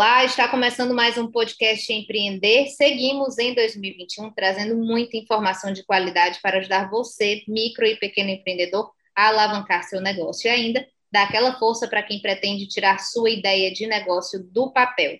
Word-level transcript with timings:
Olá, 0.00 0.24
está 0.24 0.48
começando 0.48 0.94
mais 0.94 1.18
um 1.18 1.30
podcast 1.30 1.92
Empreender. 1.92 2.68
Seguimos 2.68 3.36
em 3.36 3.54
2021 3.54 4.30
trazendo 4.30 4.74
muita 4.74 5.18
informação 5.18 5.74
de 5.74 5.84
qualidade 5.84 6.40
para 6.40 6.56
ajudar 6.56 6.88
você, 6.88 7.42
micro 7.46 7.84
e 7.84 7.96
pequeno 7.96 8.30
empreendedor, 8.30 8.90
a 9.14 9.28
alavancar 9.28 9.82
seu 9.82 10.00
negócio 10.00 10.48
e 10.48 10.50
ainda 10.50 10.88
dar 11.12 11.24
aquela 11.24 11.58
força 11.58 11.86
para 11.86 12.02
quem 12.02 12.18
pretende 12.18 12.66
tirar 12.66 12.98
sua 12.98 13.28
ideia 13.28 13.70
de 13.74 13.86
negócio 13.86 14.42
do 14.42 14.72
papel. 14.72 15.18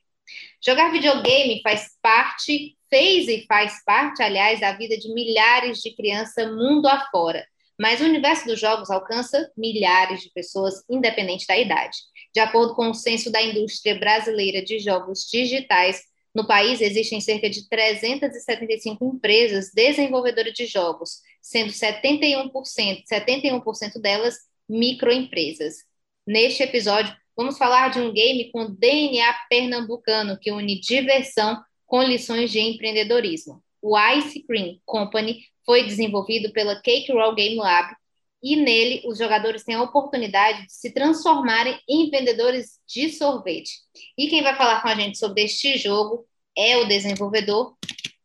Jogar 0.64 0.90
videogame 0.90 1.60
faz 1.62 1.98
parte, 2.00 2.74
fez 2.88 3.28
e 3.28 3.44
faz 3.46 3.84
parte, 3.84 4.22
aliás, 4.22 4.60
da 4.60 4.72
vida 4.72 4.96
de 4.96 5.12
milhares 5.12 5.80
de 5.80 5.94
crianças 5.94 6.50
mundo 6.50 6.86
afora. 6.86 7.46
Mas 7.78 8.00
o 8.00 8.04
universo 8.04 8.46
dos 8.46 8.58
jogos 8.58 8.90
alcança 8.90 9.52
milhares 9.54 10.22
de 10.22 10.30
pessoas, 10.30 10.82
independente 10.88 11.46
da 11.46 11.58
idade. 11.58 11.98
De 12.32 12.40
acordo 12.40 12.74
com 12.74 12.90
o 12.90 12.94
censo 12.94 13.30
da 13.30 13.42
indústria 13.42 13.98
brasileira 13.98 14.62
de 14.62 14.78
jogos 14.78 15.28
digitais, 15.30 16.02
no 16.34 16.46
país 16.46 16.80
existem 16.80 17.20
cerca 17.20 17.50
de 17.50 17.68
375 17.68 19.04
empresas 19.04 19.72
desenvolvedoras 19.74 20.54
de 20.54 20.66
jogos, 20.66 21.20
sendo 21.42 21.72
71%, 21.72 22.52
71% 23.10 24.00
delas 24.00 24.36
microempresas. 24.68 25.78
Neste 26.24 26.62
episódio, 26.62 27.14
vamos 27.36 27.58
falar 27.58 27.88
de 27.90 27.98
um 27.98 28.12
game 28.12 28.50
com 28.52 28.70
DNA 28.70 29.34
pernambucano 29.48 30.38
que 30.38 30.52
une 30.52 30.78
diversão 30.78 31.60
com 31.84 32.02
lições 32.02 32.52
de 32.52 32.60
empreendedorismo. 32.60 33.60
O 33.82 33.98
Ice 33.98 34.40
Cream 34.44 34.78
Company 34.84 35.40
foi 35.66 35.82
desenvolvido 35.82 36.52
pela 36.52 36.80
Cake 36.80 37.10
Roll 37.10 37.34
Game 37.34 37.56
Lab 37.56 37.96
e 38.42 38.56
nele 38.56 39.02
os 39.06 39.18
jogadores 39.18 39.64
têm 39.64 39.74
a 39.74 39.82
oportunidade 39.82 40.66
de 40.66 40.72
se 40.72 40.92
transformarem 40.92 41.78
em 41.88 42.10
vendedores 42.10 42.78
de 42.88 43.10
sorvete. 43.10 43.72
E 44.16 44.28
quem 44.28 44.42
vai 44.42 44.56
falar 44.56 44.80
com 44.82 44.88
a 44.88 44.94
gente 44.94 45.18
sobre 45.18 45.42
este 45.42 45.76
jogo 45.76 46.26
é 46.56 46.76
o 46.78 46.86
desenvolvedor 46.86 47.76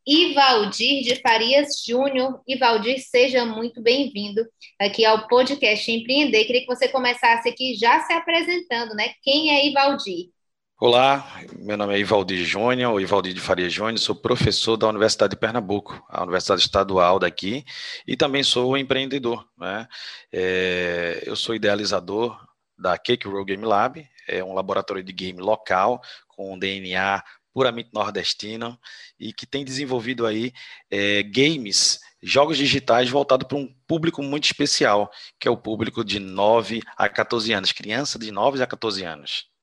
Ivaldir 0.07 1.03
de 1.03 1.15
Farias 1.15 1.83
Júnior. 1.83 2.39
Ivaldir, 2.47 2.99
seja 2.99 3.43
muito 3.43 3.81
bem-vindo 3.81 4.45
aqui 4.79 5.03
ao 5.03 5.27
podcast 5.27 5.91
Empreender. 5.91 6.45
Queria 6.45 6.61
que 6.61 6.67
você 6.67 6.87
começasse 6.87 7.49
aqui 7.49 7.73
já 7.73 7.99
se 8.01 8.13
apresentando, 8.13 8.93
né? 8.93 9.13
Quem 9.23 9.49
é 9.49 9.67
Ivaldir? 9.67 10.29
Olá, 10.77 11.25
meu 11.57 11.77
nome 11.77 11.95
é 11.95 11.99
Ivaldir 11.99 12.43
Júnior, 12.43 12.91
ou 12.91 12.99
Ivaldir 12.99 13.33
de 13.33 13.39
Faria 13.39 13.69
Júnior, 13.69 13.97
sou 13.97 14.13
professor 14.13 14.75
da 14.75 14.89
Universidade 14.89 15.31
de 15.31 15.39
Pernambuco, 15.39 16.05
a 16.09 16.21
Universidade 16.21 16.59
Estadual 16.63 17.17
daqui, 17.17 17.63
e 18.05 18.17
também 18.17 18.43
sou 18.43 18.77
empreendedor. 18.77 19.47
Né? 19.57 19.87
É, 20.33 21.23
eu 21.25 21.33
sou 21.37 21.55
idealizador 21.55 22.37
da 22.77 22.97
Cake 22.97 23.25
Roll 23.25 23.45
Game 23.45 23.63
Lab, 23.63 24.05
é 24.27 24.43
um 24.43 24.53
laboratório 24.53 25.01
de 25.01 25.13
game 25.13 25.39
local 25.39 26.01
com 26.27 26.59
DNA 26.59 27.23
puramente 27.53 27.91
nordestino 27.93 28.77
e 29.17 29.31
que 29.31 29.45
tem 29.45 29.63
desenvolvido 29.63 30.27
aí 30.27 30.51
é, 30.91 31.23
games, 31.23 32.01
jogos 32.21 32.57
digitais 32.57 33.09
voltados 33.09 33.47
para 33.47 33.57
um 33.57 33.73
público 33.87 34.21
muito 34.21 34.43
especial, 34.43 35.09
que 35.39 35.47
é 35.47 35.51
o 35.51 35.55
público 35.55 36.03
de 36.03 36.19
9 36.19 36.81
a 36.97 37.07
14 37.07 37.53
anos, 37.53 37.71
criança 37.71 38.19
de 38.19 38.29
9 38.29 38.61
a 38.61 38.67
14 38.67 39.05
anos. 39.05 39.54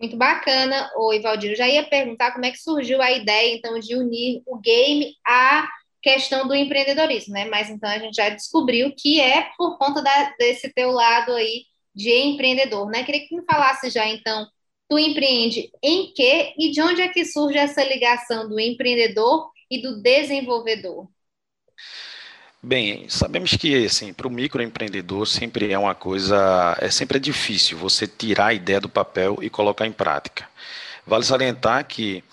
Muito 0.00 0.16
bacana, 0.16 0.90
o 0.96 1.12
Ivaldir. 1.12 1.52
Eu 1.52 1.56
já 1.56 1.68
ia 1.68 1.84
perguntar 1.88 2.32
como 2.32 2.44
é 2.44 2.50
que 2.50 2.58
surgiu 2.58 3.00
a 3.00 3.12
ideia, 3.12 3.54
então, 3.54 3.78
de 3.78 3.96
unir 3.96 4.42
o 4.46 4.58
game 4.58 5.14
à 5.26 5.68
questão 6.02 6.46
do 6.46 6.54
empreendedorismo, 6.54 7.32
né? 7.32 7.46
Mas 7.46 7.70
então 7.70 7.88
a 7.88 7.98
gente 7.98 8.16
já 8.16 8.28
descobriu 8.28 8.94
que 8.96 9.20
é 9.20 9.48
por 9.56 9.78
conta 9.78 10.02
da, 10.02 10.34
desse 10.38 10.72
teu 10.74 10.90
lado 10.90 11.32
aí 11.32 11.64
de 11.94 12.10
empreendedor, 12.12 12.90
né? 12.90 13.04
Queria 13.04 13.26
que 13.26 13.34
me 13.34 13.44
falasse 13.44 13.88
já, 13.88 14.06
então, 14.06 14.46
tu 14.88 14.98
empreende 14.98 15.70
em 15.82 16.12
quê 16.12 16.52
e 16.58 16.70
de 16.70 16.82
onde 16.82 17.00
é 17.00 17.08
que 17.08 17.24
surge 17.24 17.56
essa 17.56 17.82
ligação 17.82 18.48
do 18.48 18.60
empreendedor 18.60 19.50
e 19.70 19.80
do 19.80 20.02
desenvolvedor? 20.02 21.08
Bem, 22.66 23.06
sabemos 23.10 23.50
que 23.50 23.84
assim, 23.84 24.14
para 24.14 24.26
o 24.26 24.30
microempreendedor 24.30 25.26
sempre 25.26 25.70
é 25.70 25.78
uma 25.78 25.94
coisa, 25.94 26.74
é 26.80 26.90
sempre 26.90 27.20
difícil 27.20 27.76
você 27.76 28.06
tirar 28.06 28.46
a 28.46 28.54
ideia 28.54 28.80
do 28.80 28.88
papel 28.88 29.36
e 29.42 29.50
colocar 29.50 29.86
em 29.86 29.92
prática. 29.92 30.48
Vale 31.06 31.24
salientar 31.24 31.84
que 31.86 32.24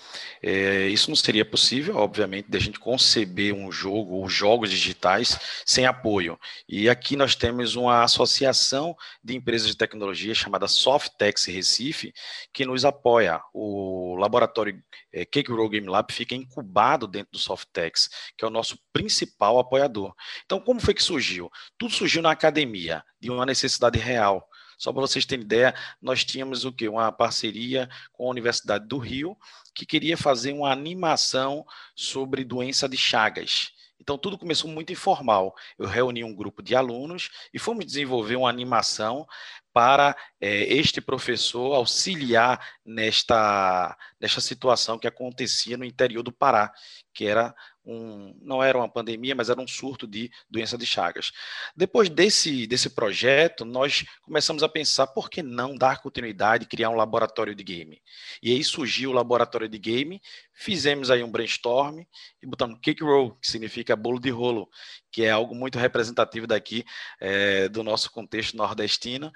é, 0.43 0.87
isso 0.87 1.09
não 1.09 1.15
seria 1.15 1.45
possível, 1.45 1.97
obviamente, 1.97 2.49
de 2.49 2.57
a 2.57 2.59
gente 2.59 2.79
conceber 2.79 3.53
um 3.53 3.71
jogo 3.71 4.15
ou 4.15 4.27
jogos 4.27 4.69
digitais 4.69 5.37
sem 5.65 5.85
apoio. 5.85 6.39
E 6.67 6.89
aqui 6.89 7.15
nós 7.15 7.35
temos 7.35 7.75
uma 7.75 8.03
associação 8.03 8.95
de 9.23 9.35
empresas 9.35 9.67
de 9.67 9.77
tecnologia 9.77 10.33
chamada 10.33 10.67
Softex 10.67 11.45
Recife, 11.45 12.13
que 12.51 12.65
nos 12.65 12.83
apoia. 12.83 13.39
O 13.53 14.15
laboratório 14.15 14.81
é, 15.13 15.25
Cake 15.25 15.51
Roll 15.51 15.69
Game 15.69 15.87
Lab 15.87 16.11
fica 16.11 16.33
incubado 16.33 17.07
dentro 17.07 17.33
do 17.33 17.39
Softex, 17.39 18.09
que 18.37 18.43
é 18.43 18.47
o 18.47 18.51
nosso 18.51 18.79
principal 18.91 19.59
apoiador. 19.59 20.13
Então, 20.45 20.59
como 20.59 20.79
foi 20.79 20.93
que 20.93 21.03
surgiu? 21.03 21.51
Tudo 21.77 21.93
surgiu 21.93 22.21
na 22.21 22.31
academia, 22.31 23.03
de 23.19 23.29
uma 23.29 23.45
necessidade 23.45 23.99
real. 23.99 24.47
Só 24.81 24.91
para 24.91 25.01
vocês 25.01 25.27
terem 25.27 25.45
ideia, 25.45 25.75
nós 26.01 26.25
tínhamos 26.25 26.65
o 26.65 26.73
quê? 26.73 26.89
Uma 26.89 27.11
parceria 27.11 27.87
com 28.11 28.25
a 28.25 28.31
Universidade 28.31 28.87
do 28.87 28.97
Rio, 28.97 29.37
que 29.75 29.85
queria 29.85 30.17
fazer 30.17 30.53
uma 30.53 30.71
animação 30.71 31.63
sobre 31.95 32.43
doença 32.43 32.89
de 32.89 32.97
Chagas. 32.97 33.69
Então, 33.99 34.17
tudo 34.17 34.39
começou 34.39 34.67
muito 34.67 34.91
informal. 34.91 35.55
Eu 35.77 35.85
reuni 35.85 36.23
um 36.23 36.33
grupo 36.33 36.63
de 36.63 36.75
alunos 36.75 37.29
e 37.53 37.59
fomos 37.59 37.85
desenvolver 37.85 38.35
uma 38.35 38.49
animação 38.49 39.27
para 39.71 40.17
é, 40.41 40.63
este 40.73 40.99
professor 40.99 41.75
auxiliar 41.75 42.59
nesta, 42.83 43.95
nesta 44.19 44.41
situação 44.41 44.97
que 44.97 45.07
acontecia 45.07 45.77
no 45.77 45.85
interior 45.85 46.23
do 46.23 46.31
Pará, 46.31 46.73
que 47.13 47.27
era 47.27 47.53
um, 47.85 48.35
não 48.41 48.61
era 48.61 48.77
uma 48.77 48.89
pandemia, 48.89 49.35
mas 49.35 49.49
era 49.49 49.59
um 49.59 49.67
surto 49.67 50.07
de 50.07 50.31
doença 50.49 50.77
de 50.77 50.85
Chagas. 50.85 51.31
Depois 51.75 52.09
desse, 52.09 52.67
desse 52.67 52.89
projeto, 52.89 53.65
nós 53.65 54.05
começamos 54.21 54.63
a 54.63 54.69
pensar 54.69 55.07
por 55.07 55.29
que 55.29 55.41
não 55.41 55.75
dar 55.75 56.01
continuidade 56.01 56.65
criar 56.65 56.89
um 56.89 56.95
laboratório 56.95 57.55
de 57.55 57.63
game. 57.63 58.01
E 58.41 58.51
aí 58.51 58.63
surgiu 58.63 59.11
o 59.11 59.13
laboratório 59.13 59.67
de 59.67 59.79
game, 59.79 60.21
fizemos 60.53 61.09
aí 61.09 61.23
um 61.23 61.31
brainstorm 61.31 62.01
e 62.41 62.45
botamos 62.45 62.79
cake 62.81 63.03
roll, 63.03 63.35
que 63.35 63.47
significa 63.47 63.95
bolo 63.95 64.19
de 64.19 64.29
rolo, 64.29 64.69
que 65.11 65.23
é 65.23 65.31
algo 65.31 65.53
muito 65.55 65.77
representativo 65.77 66.47
daqui 66.47 66.85
é, 67.19 67.67
do 67.67 67.83
nosso 67.83 68.11
contexto 68.11 68.55
nordestino. 68.55 69.31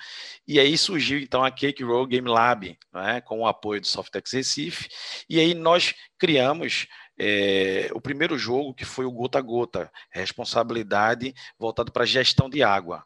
E 0.48 0.60
aí 0.60 0.78
surgiu 0.78 1.20
então 1.20 1.44
a 1.44 1.52
Cake 1.52 1.84
Roll 1.84 2.08
Game 2.08 2.30
Lab, 2.30 2.78
né, 2.94 3.22
com 3.22 3.40
o 3.40 3.48
apoio 3.48 3.82
do 3.82 3.88
Softex 3.88 4.32
Recife, 4.32 4.88
e 5.30 5.40
aí 5.40 5.54
nós 5.54 5.94
criamos 6.18 6.88
é, 7.18 7.90
o 7.94 8.02
primeiro 8.02 8.38
jogo, 8.38 8.74
que 8.74 8.86
foi 8.86 9.06
o 9.06 9.12
Gota 9.12 9.40
a 9.40 9.42
Gota, 9.42 9.92
responsabilidade 10.10 11.34
voltado 11.58 11.92
para 11.92 12.06
gestão 12.06 12.50
de 12.50 12.62
água. 12.62 13.06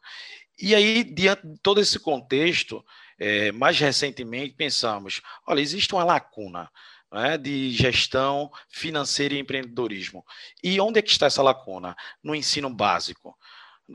E 0.58 0.76
aí, 0.76 1.04
diante 1.04 1.48
de 1.48 1.60
todo 1.60 1.80
esse 1.80 2.00
contexto, 2.00 2.84
é, 3.18 3.52
mais 3.52 3.80
recentemente 3.80 4.56
pensamos: 4.56 5.22
olha, 5.48 5.62
existe 5.62 5.94
uma 5.94 6.04
lacuna. 6.04 6.70
Né, 7.12 7.40
de 7.40 7.72
gestão 7.72 8.52
financeira 8.70 9.34
e 9.34 9.40
empreendedorismo. 9.40 10.24
E 10.64 10.80
onde 10.80 11.00
é 11.00 11.02
que 11.02 11.10
está 11.10 11.26
essa 11.26 11.42
lacuna? 11.42 11.96
No 12.24 12.36
ensino 12.36 12.70
básico 12.70 13.36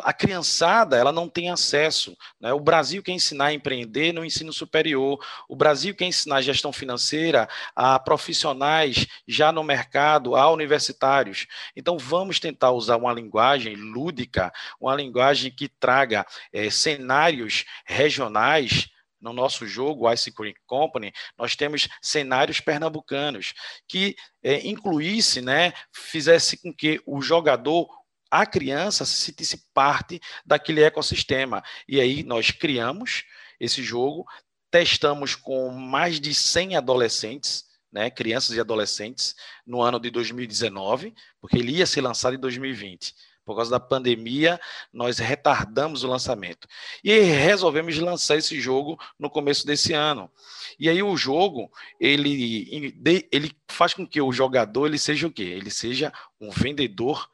a 0.00 0.12
criançada 0.12 0.96
ela 0.96 1.12
não 1.12 1.28
tem 1.28 1.50
acesso. 1.50 2.16
Né? 2.40 2.52
O 2.52 2.60
Brasil 2.60 3.02
quer 3.02 3.12
ensinar 3.12 3.46
a 3.46 3.54
empreender 3.54 4.12
no 4.12 4.24
ensino 4.24 4.52
superior, 4.52 5.18
o 5.48 5.56
Brasil 5.56 5.94
quer 5.94 6.06
ensinar 6.06 6.42
gestão 6.42 6.72
financeira 6.72 7.48
a 7.74 7.98
profissionais 7.98 9.06
já 9.26 9.52
no 9.52 9.62
mercado, 9.62 10.36
a 10.36 10.50
universitários. 10.50 11.46
Então 11.76 11.98
vamos 11.98 12.40
tentar 12.40 12.72
usar 12.72 12.96
uma 12.96 13.12
linguagem 13.12 13.74
lúdica, 13.74 14.52
uma 14.80 14.94
linguagem 14.94 15.50
que 15.50 15.68
traga 15.68 16.26
é, 16.52 16.70
cenários 16.70 17.64
regionais 17.84 18.88
no 19.20 19.32
nosso 19.32 19.66
jogo 19.66 20.12
Ice 20.12 20.30
Cream 20.30 20.54
Company, 20.66 21.10
nós 21.38 21.56
temos 21.56 21.88
cenários 22.02 22.60
pernambucanos 22.60 23.54
que 23.88 24.14
é, 24.42 24.66
incluísse, 24.68 25.40
né, 25.40 25.72
fizesse 25.90 26.58
com 26.58 26.70
que 26.70 27.00
o 27.06 27.22
jogador 27.22 27.88
a 28.34 28.44
criança 28.44 29.04
se 29.04 29.14
sentisse 29.14 29.56
parte 29.72 30.20
daquele 30.44 30.82
ecossistema. 30.82 31.62
E 31.86 32.00
aí 32.00 32.24
nós 32.24 32.50
criamos 32.50 33.22
esse 33.60 33.80
jogo, 33.80 34.26
testamos 34.72 35.36
com 35.36 35.70
mais 35.70 36.18
de 36.18 36.34
100 36.34 36.76
adolescentes, 36.76 37.64
né, 37.92 38.10
crianças 38.10 38.56
e 38.56 38.60
adolescentes, 38.60 39.36
no 39.64 39.80
ano 39.80 40.00
de 40.00 40.10
2019, 40.10 41.14
porque 41.40 41.58
ele 41.58 41.76
ia 41.76 41.86
ser 41.86 42.00
lançado 42.00 42.34
em 42.34 42.40
2020. 42.40 43.14
Por 43.44 43.54
causa 43.54 43.70
da 43.70 43.78
pandemia, 43.78 44.60
nós 44.92 45.18
retardamos 45.18 46.02
o 46.02 46.08
lançamento. 46.08 46.66
E 47.04 47.16
resolvemos 47.20 47.96
lançar 48.00 48.36
esse 48.36 48.60
jogo 48.60 48.98
no 49.16 49.30
começo 49.30 49.64
desse 49.64 49.92
ano. 49.92 50.28
E 50.76 50.88
aí 50.88 51.00
o 51.04 51.16
jogo, 51.16 51.70
ele, 52.00 52.98
ele 53.30 53.52
faz 53.68 53.94
com 53.94 54.04
que 54.04 54.20
o 54.20 54.32
jogador 54.32 54.88
ele 54.88 54.98
seja 54.98 55.28
o 55.28 55.32
quê? 55.32 55.44
Ele 55.44 55.70
seja 55.70 56.12
um 56.40 56.50
vendedor 56.50 57.32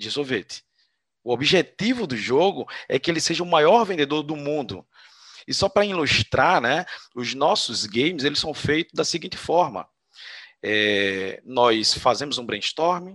de 0.00 0.10
sorvete. 0.10 0.64
O 1.22 1.32
objetivo 1.32 2.06
do 2.06 2.16
jogo 2.16 2.66
é 2.88 2.98
que 2.98 3.10
ele 3.10 3.20
seja 3.20 3.42
o 3.42 3.46
maior 3.46 3.84
vendedor 3.84 4.22
do 4.22 4.34
mundo. 4.34 4.86
E 5.46 5.52
só 5.52 5.68
para 5.68 5.84
ilustrar, 5.84 6.60
né, 6.60 6.86
os 7.14 7.34
nossos 7.34 7.86
games 7.86 8.24
eles 8.24 8.38
são 8.38 8.54
feitos 8.54 8.94
da 8.94 9.04
seguinte 9.04 9.36
forma: 9.36 9.86
é, 10.62 11.40
nós 11.44 11.94
fazemos 11.94 12.38
um 12.38 12.46
brainstorm, 12.46 13.14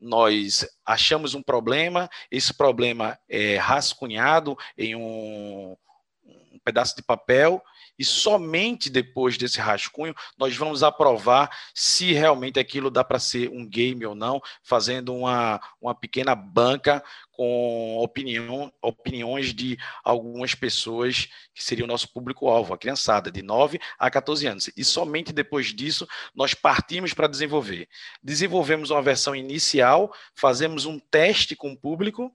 nós 0.00 0.66
achamos 0.86 1.34
um 1.34 1.42
problema, 1.42 2.08
esse 2.30 2.54
problema 2.54 3.18
é 3.28 3.56
rascunhado 3.56 4.56
em 4.78 4.94
um, 4.94 5.76
um 6.24 6.58
pedaço 6.64 6.96
de 6.96 7.02
papel 7.02 7.62
e 8.00 8.04
somente 8.04 8.88
depois 8.88 9.36
desse 9.36 9.60
rascunho 9.60 10.14
nós 10.38 10.56
vamos 10.56 10.82
aprovar 10.82 11.54
se 11.74 12.14
realmente 12.14 12.58
aquilo 12.58 12.90
dá 12.90 13.04
para 13.04 13.18
ser 13.18 13.50
um 13.50 13.68
game 13.68 14.06
ou 14.06 14.14
não, 14.14 14.40
fazendo 14.62 15.14
uma, 15.14 15.60
uma 15.78 15.94
pequena 15.94 16.34
banca 16.34 17.04
com 17.30 17.98
opinião, 17.98 18.72
opiniões 18.80 19.52
de 19.52 19.76
algumas 20.02 20.54
pessoas 20.54 21.28
que 21.54 21.62
seriam 21.62 21.84
o 21.84 21.88
nosso 21.88 22.10
público-alvo, 22.10 22.72
a 22.72 22.78
criançada, 22.78 23.30
de 23.30 23.42
9 23.42 23.78
a 23.98 24.10
14 24.10 24.46
anos. 24.46 24.70
E 24.74 24.82
somente 24.82 25.30
depois 25.30 25.66
disso 25.66 26.08
nós 26.34 26.54
partimos 26.54 27.12
para 27.12 27.28
desenvolver. 27.28 27.86
Desenvolvemos 28.22 28.88
uma 28.88 29.02
versão 29.02 29.36
inicial, 29.36 30.10
fazemos 30.34 30.86
um 30.86 30.98
teste 30.98 31.54
com 31.54 31.72
o 31.72 31.78
público, 31.78 32.34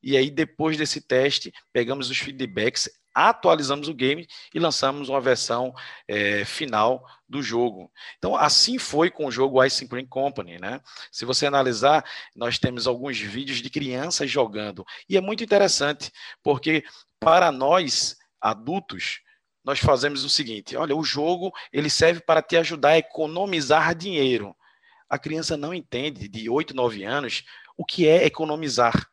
e 0.00 0.16
aí 0.16 0.30
depois 0.30 0.76
desse 0.76 1.00
teste 1.00 1.52
pegamos 1.72 2.10
os 2.10 2.18
feedbacks 2.18 2.88
atualizamos 3.14 3.88
o 3.88 3.94
game 3.94 4.26
e 4.52 4.58
lançamos 4.58 5.08
uma 5.08 5.20
versão 5.20 5.72
é, 6.08 6.44
final 6.44 7.06
do 7.28 7.42
jogo. 7.42 7.90
Então, 8.18 8.34
assim 8.34 8.78
foi 8.78 9.10
com 9.10 9.26
o 9.26 9.30
jogo 9.30 9.62
Ice 9.64 9.86
Cream 9.86 10.06
Company, 10.06 10.58
né? 10.58 10.80
Se 11.12 11.24
você 11.24 11.46
analisar, 11.46 12.04
nós 12.34 12.58
temos 12.58 12.86
alguns 12.86 13.18
vídeos 13.18 13.58
de 13.58 13.70
crianças 13.70 14.30
jogando 14.30 14.84
e 15.08 15.16
é 15.16 15.20
muito 15.20 15.44
interessante 15.44 16.10
porque 16.42 16.84
para 17.20 17.52
nós 17.52 18.16
adultos 18.40 19.20
nós 19.64 19.78
fazemos 19.78 20.24
o 20.24 20.28
seguinte: 20.28 20.76
olha, 20.76 20.94
o 20.94 21.02
jogo 21.02 21.52
ele 21.72 21.88
serve 21.88 22.20
para 22.20 22.42
te 22.42 22.56
ajudar 22.56 22.90
a 22.90 22.98
economizar 22.98 23.94
dinheiro. 23.94 24.54
A 25.08 25.18
criança 25.18 25.56
não 25.56 25.72
entende 25.72 26.28
de 26.28 26.50
8, 26.50 26.74
9 26.74 27.04
anos 27.04 27.44
o 27.76 27.84
que 27.84 28.06
é 28.06 28.26
economizar. 28.26 29.08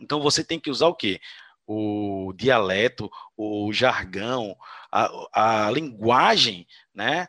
Então 0.00 0.20
você 0.20 0.42
tem 0.42 0.58
que 0.58 0.70
usar 0.70 0.86
o 0.86 0.94
quê? 0.94 1.20
O 1.68 2.32
dialeto, 2.34 3.10
o 3.36 3.70
jargão, 3.74 4.56
a, 4.90 5.66
a 5.66 5.70
linguagem, 5.70 6.66
né? 6.94 7.28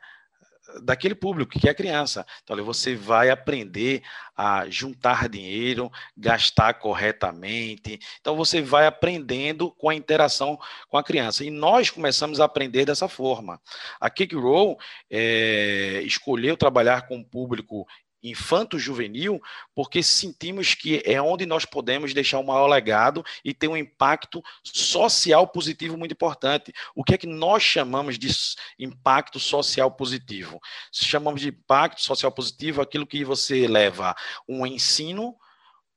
daquele 0.82 1.16
público 1.16 1.60
que 1.60 1.68
é 1.68 1.72
a 1.72 1.76
criança. 1.76 2.26
Então, 2.44 2.64
você 2.64 2.96
vai 2.96 3.30
aprender 3.30 4.04
a 4.36 4.70
juntar 4.70 5.28
dinheiro, 5.28 5.92
gastar 6.16 6.76
corretamente. 6.76 8.00
Então, 8.22 8.36
você 8.36 8.62
vai 8.62 8.86
aprendendo 8.86 9.72
com 9.72 9.90
a 9.90 9.96
interação 9.96 10.58
com 10.88 10.98
a 10.98 11.04
criança. 11.04 11.44
E 11.44 11.50
nós 11.50 11.90
começamos 11.90 12.40
a 12.40 12.46
aprender 12.46 12.86
dessa 12.86 13.08
forma. 13.08 13.60
A 14.00 14.10
Kick 14.10 14.36
Roll 14.36 14.78
é, 15.10 16.02
escolheu 16.04 16.56
trabalhar 16.56 17.08
com 17.08 17.18
um 17.18 17.24
público 17.24 17.88
infanto-juvenil, 18.22 19.42
porque 19.74 20.04
sentimos 20.04 20.74
que 20.74 21.02
é 21.06 21.22
onde 21.22 21.46
nós 21.46 21.66
podemos 21.66 22.14
deixar 22.14 22.40
um 22.40 22.44
maior 22.44 22.68
legado 22.68 23.24
e 23.44 23.54
ter 23.54 23.68
um 23.68 23.78
impacto 23.78 24.44
social 24.64 25.48
positivo 25.48 25.98
muito 25.98 26.12
importante. 26.12 26.74
O 26.96 27.04
que 27.04 27.14
é 27.14 27.18
que 27.18 27.28
nós 27.28 27.64
chamamos 27.64 28.18
de 28.18 28.30
impacto 28.78 29.40
social 29.40 29.92
positivo? 29.92 30.60
Chamamos 30.92 31.42
de 31.42 31.50
impacto 31.50 32.02
social 32.02 32.32
positivo 32.32 32.82
aquilo 32.82 33.08
que 33.08 33.24
você 33.24 33.68
leva 33.68 34.16
um 34.48 34.66
ensino 34.66 35.36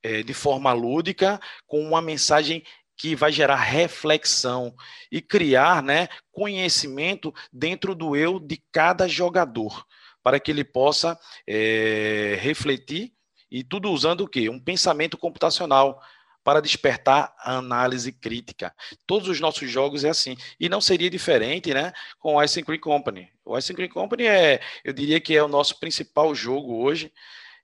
é, 0.03 0.23
de 0.23 0.35
forma 0.35 0.73
lúdica, 0.73 1.41
com 1.67 1.81
uma 1.81 2.03
mensagem 2.03 2.65
que 2.97 3.17
vai 3.17 3.33
gerar 3.33 3.57
reflexão 3.57 4.75
e 5.11 5.21
criar 5.21 5.83
né, 5.83 6.09
conhecimento 6.31 7.35
dentro 7.53 7.95
do 7.95 8.15
eu 8.15 8.39
de 8.39 8.63
cada 8.71 9.09
jogador 9.09 9.85
para 10.23 10.39
que 10.39 10.51
ele 10.51 10.65
possa 10.65 11.19
é, 11.47 12.39
refletir 12.41 13.13
e 13.51 13.63
tudo 13.63 13.91
usando 13.91 14.23
o 14.23 14.29
quê? 14.29 14.49
Um 14.49 14.61
pensamento 14.61 15.19
computacional 15.19 16.01
para 16.45 16.61
despertar 16.61 17.35
a 17.39 17.57
análise 17.57 18.11
crítica. 18.11 18.75
Todos 19.07 19.29
os 19.29 19.41
nossos 19.41 19.71
jogos 19.71 20.05
é 20.05 20.09
assim. 20.09 20.37
E 20.59 20.69
não 20.69 20.81
seria 20.81 21.09
diferente 21.09 21.73
né, 21.73 21.93
com 22.19 22.35
o 22.35 22.43
Ice 22.43 22.63
Cream 22.63 22.81
Company. 22.81 23.29
O 23.45 23.57
Ice 23.57 23.73
Cream 23.73 23.91
Company 23.91 24.27
é, 24.27 24.61
eu 24.85 24.93
diria 24.93 25.21
que 25.21 25.37
é 25.37 25.43
o 25.43 25.49
nosso 25.49 25.79
principal 25.79 26.35
jogo 26.35 26.83
hoje. 26.83 27.13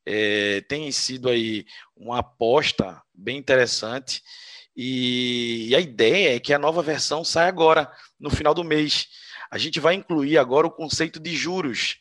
É, 0.07 0.61
tem 0.63 0.91
sido 0.93 1.29
aí 1.29 1.67
uma 1.97 2.21
aposta 2.21 3.03
bem 3.13 3.37
interessante. 3.37 4.23
E, 4.77 5.75
a 5.75 5.81
ideia 5.81 6.37
é 6.37 6.41
que 6.41 6.55
a 6.55 6.59
nova 6.59 6.83
versão 6.83 7.25
saia 7.25 7.49
agora, 7.49 7.91
no 8.19 8.31
final 8.31 8.55
do 8.55 8.63
mês. 8.63 9.09
A 9.51 9.59
gente 9.59 9.81
vai 9.81 9.95
incluir 9.95 10.39
agora 10.39 10.69
o 10.69 10.71
conceito 10.71 11.19
de 11.19 11.35
juros 11.35 11.99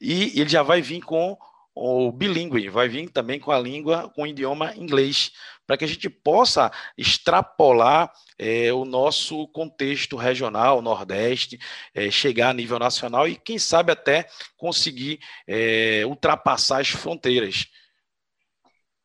e 0.00 0.40
ele 0.40 0.48
já 0.48 0.62
vai 0.62 0.80
vir 0.80 1.00
com 1.00 1.36
o 1.74 2.10
bilíngue, 2.10 2.68
vai 2.68 2.88
vir 2.88 3.10
também 3.10 3.38
com 3.38 3.52
a 3.52 3.58
língua, 3.58 4.10
com 4.14 4.22
o 4.22 4.26
idioma 4.26 4.74
inglês, 4.76 5.32
para 5.66 5.76
que 5.76 5.84
a 5.84 5.88
gente 5.88 6.10
possa 6.10 6.70
extrapolar 6.98 8.12
é, 8.38 8.72
o 8.72 8.84
nosso 8.84 9.46
contexto 9.48 10.16
regional, 10.16 10.82
Nordeste, 10.82 11.58
é, 11.94 12.10
chegar 12.10 12.50
a 12.50 12.54
nível 12.54 12.78
nacional 12.78 13.28
e, 13.28 13.36
quem 13.36 13.58
sabe, 13.58 13.92
até 13.92 14.26
conseguir 14.56 15.20
é, 15.46 16.02
ultrapassar 16.06 16.80
as 16.80 16.88
fronteiras. 16.88 17.66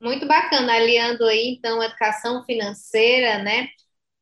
Muito 0.02 0.28
bacana, 0.28 0.74
aliando 0.74 1.26
aí, 1.26 1.56
então, 1.56 1.82
a 1.82 1.86
educação 1.86 2.44
financeira, 2.44 3.44
né, 3.44 3.68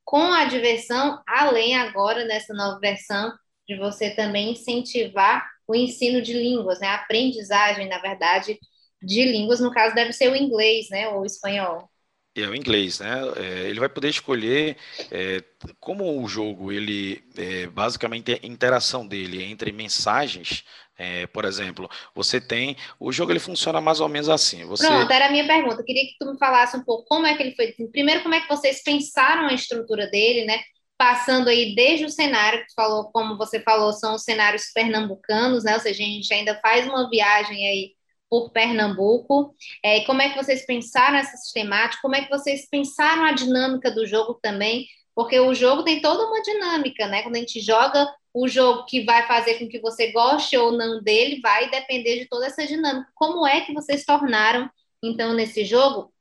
com 0.03 0.33
a 0.33 0.45
diversão, 0.45 1.21
além 1.25 1.77
agora, 1.77 2.25
nessa 2.25 2.53
nova 2.53 2.79
versão, 2.79 3.31
de 3.67 3.77
você 3.77 4.13
também 4.13 4.51
incentivar 4.51 5.52
o 5.73 5.75
ensino 5.75 6.21
de 6.21 6.33
línguas, 6.33 6.79
né? 6.79 6.87
A 6.87 6.95
aprendizagem, 6.95 7.87
na 7.87 7.97
verdade, 7.97 8.59
de 9.01 9.25
línguas, 9.25 9.59
no 9.59 9.71
caso, 9.71 9.95
deve 9.95 10.13
ser 10.13 10.31
o 10.31 10.35
inglês, 10.35 10.87
né? 10.89 11.09
Ou 11.09 11.21
o 11.21 11.25
espanhol. 11.25 11.89
É 12.35 12.47
o 12.47 12.55
inglês, 12.55 12.99
né? 12.99 13.21
É, 13.37 13.69
ele 13.69 13.79
vai 13.79 13.89
poder 13.89 14.09
escolher 14.09 14.75
é, 15.11 15.43
como 15.79 16.19
o 16.19 16.27
jogo, 16.27 16.71
ele 16.71 17.23
é, 17.37 17.67
basicamente 17.67 18.33
a 18.33 18.47
interação 18.47 19.05
dele 19.05 19.43
entre 19.43 19.71
mensagens. 19.71 20.63
É, 20.97 21.27
por 21.27 21.45
exemplo, 21.45 21.89
você 22.13 22.39
tem 22.39 22.77
o 22.99 23.11
jogo 23.11 23.31
ele 23.31 23.39
funciona 23.39 23.81
mais 23.81 23.99
ou 23.99 24.07
menos 24.07 24.29
assim. 24.29 24.63
Você... 24.65 24.87
Pronto, 24.87 25.11
era 25.11 25.27
a 25.27 25.31
minha 25.31 25.45
pergunta. 25.45 25.81
Eu 25.81 25.85
queria 25.85 26.05
que 26.05 26.15
tu 26.19 26.31
me 26.31 26.37
falasse 26.37 26.75
um 26.77 26.83
pouco 26.83 27.05
como 27.05 27.25
é 27.27 27.35
que 27.35 27.43
ele 27.43 27.55
foi. 27.55 27.71
Primeiro, 27.91 28.23
como 28.23 28.33
é 28.33 28.41
que 28.41 28.47
vocês 28.47 28.81
pensaram 28.83 29.47
a 29.47 29.53
estrutura 29.53 30.07
dele, 30.07 30.45
né? 30.45 30.59
Passando 31.03 31.49
aí 31.49 31.75
desde 31.75 32.05
o 32.05 32.09
cenário 32.09 32.65
que 32.65 32.73
falou, 32.73 33.11
como 33.11 33.37
você 33.37 33.59
falou, 33.59 33.91
são 33.91 34.15
os 34.15 34.23
cenários 34.23 34.71
pernambucanos, 34.73 35.65
né? 35.65 35.73
Ou 35.73 35.81
seja, 35.81 36.01
a 36.01 36.05
gente 36.05 36.33
ainda 36.33 36.57
faz 36.61 36.87
uma 36.87 37.09
viagem 37.09 37.67
aí 37.67 37.91
por 38.29 38.51
Pernambuco. 38.51 39.53
É, 39.83 40.05
como 40.05 40.21
é 40.21 40.29
que 40.29 40.41
vocês 40.41 40.65
pensaram 40.65 41.17
essa 41.17 41.35
sistemática? 41.35 42.01
Como 42.01 42.15
é 42.15 42.23
que 42.23 42.29
vocês 42.29 42.69
pensaram 42.69 43.25
a 43.25 43.33
dinâmica 43.33 43.91
do 43.91 44.07
jogo 44.07 44.39
também? 44.41 44.87
Porque 45.13 45.37
o 45.41 45.53
jogo 45.53 45.83
tem 45.83 46.01
toda 46.01 46.23
uma 46.23 46.41
dinâmica, 46.41 47.05
né? 47.07 47.21
Quando 47.21 47.35
a 47.35 47.39
gente 47.39 47.59
joga 47.59 48.09
o 48.33 48.47
jogo 48.47 48.85
que 48.85 49.03
vai 49.03 49.27
fazer 49.27 49.55
com 49.55 49.67
que 49.67 49.81
você 49.81 50.09
goste 50.13 50.55
ou 50.55 50.71
não 50.71 51.03
dele, 51.03 51.41
vai 51.41 51.69
depender 51.69 52.19
de 52.19 52.29
toda 52.29 52.45
essa 52.45 52.65
dinâmica. 52.65 53.11
Como 53.13 53.45
é 53.45 53.59
que 53.59 53.73
vocês 53.73 54.05
tornaram, 54.05 54.69
então, 55.03 55.33
nesse 55.33 55.65
jogo, 55.65 56.12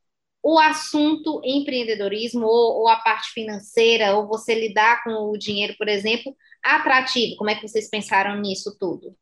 o 0.43 0.59
assunto 0.59 1.41
empreendedorismo 1.43 2.45
ou, 2.45 2.81
ou, 2.81 2.89
a 2.89 2.97
parte 2.97 3.31
financeira, 3.31 4.15
ou 4.17 4.27
você 4.27 4.53
lidar 4.53 5.01
com 5.03 5.31
o 5.31 5.37
dinheiro, 5.37 5.73
por 5.77 5.87
exemplo, 5.87 6.35
atrativo? 6.61 7.37
Como 7.37 7.49
é 7.49 7.55
que 7.55 7.65
vocês 7.65 7.89
pensaram 7.89 8.39
nisso 8.41 8.75
tudo? 8.77 9.15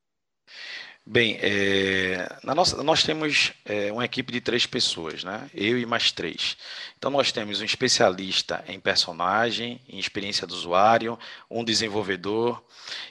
Bem, 1.14 1.38
é, 1.42 2.26
na 2.42 2.56
nossa, 2.56 2.82
nós 2.84 3.04
temos 3.04 3.52
é, 3.66 3.92
uma 3.92 4.06
equipe 4.06 4.32
de 4.32 4.40
três 4.40 4.66
pessoas, 4.66 5.26
né? 5.26 5.50
Eu 5.54 5.78
e 5.78 5.86
mais 5.86 6.10
três. 6.10 6.56
Então, 6.98 7.12
nós 7.12 7.34
temos 7.34 7.60
um 7.60 7.66
especialista 7.66 8.64
em 8.66 8.80
personagem, 8.80 9.82
em 9.90 10.00
experiência 10.00 10.48
do 10.48 10.54
usuário, 10.54 11.20
um 11.50 11.66
desenvolvedor 11.66 12.64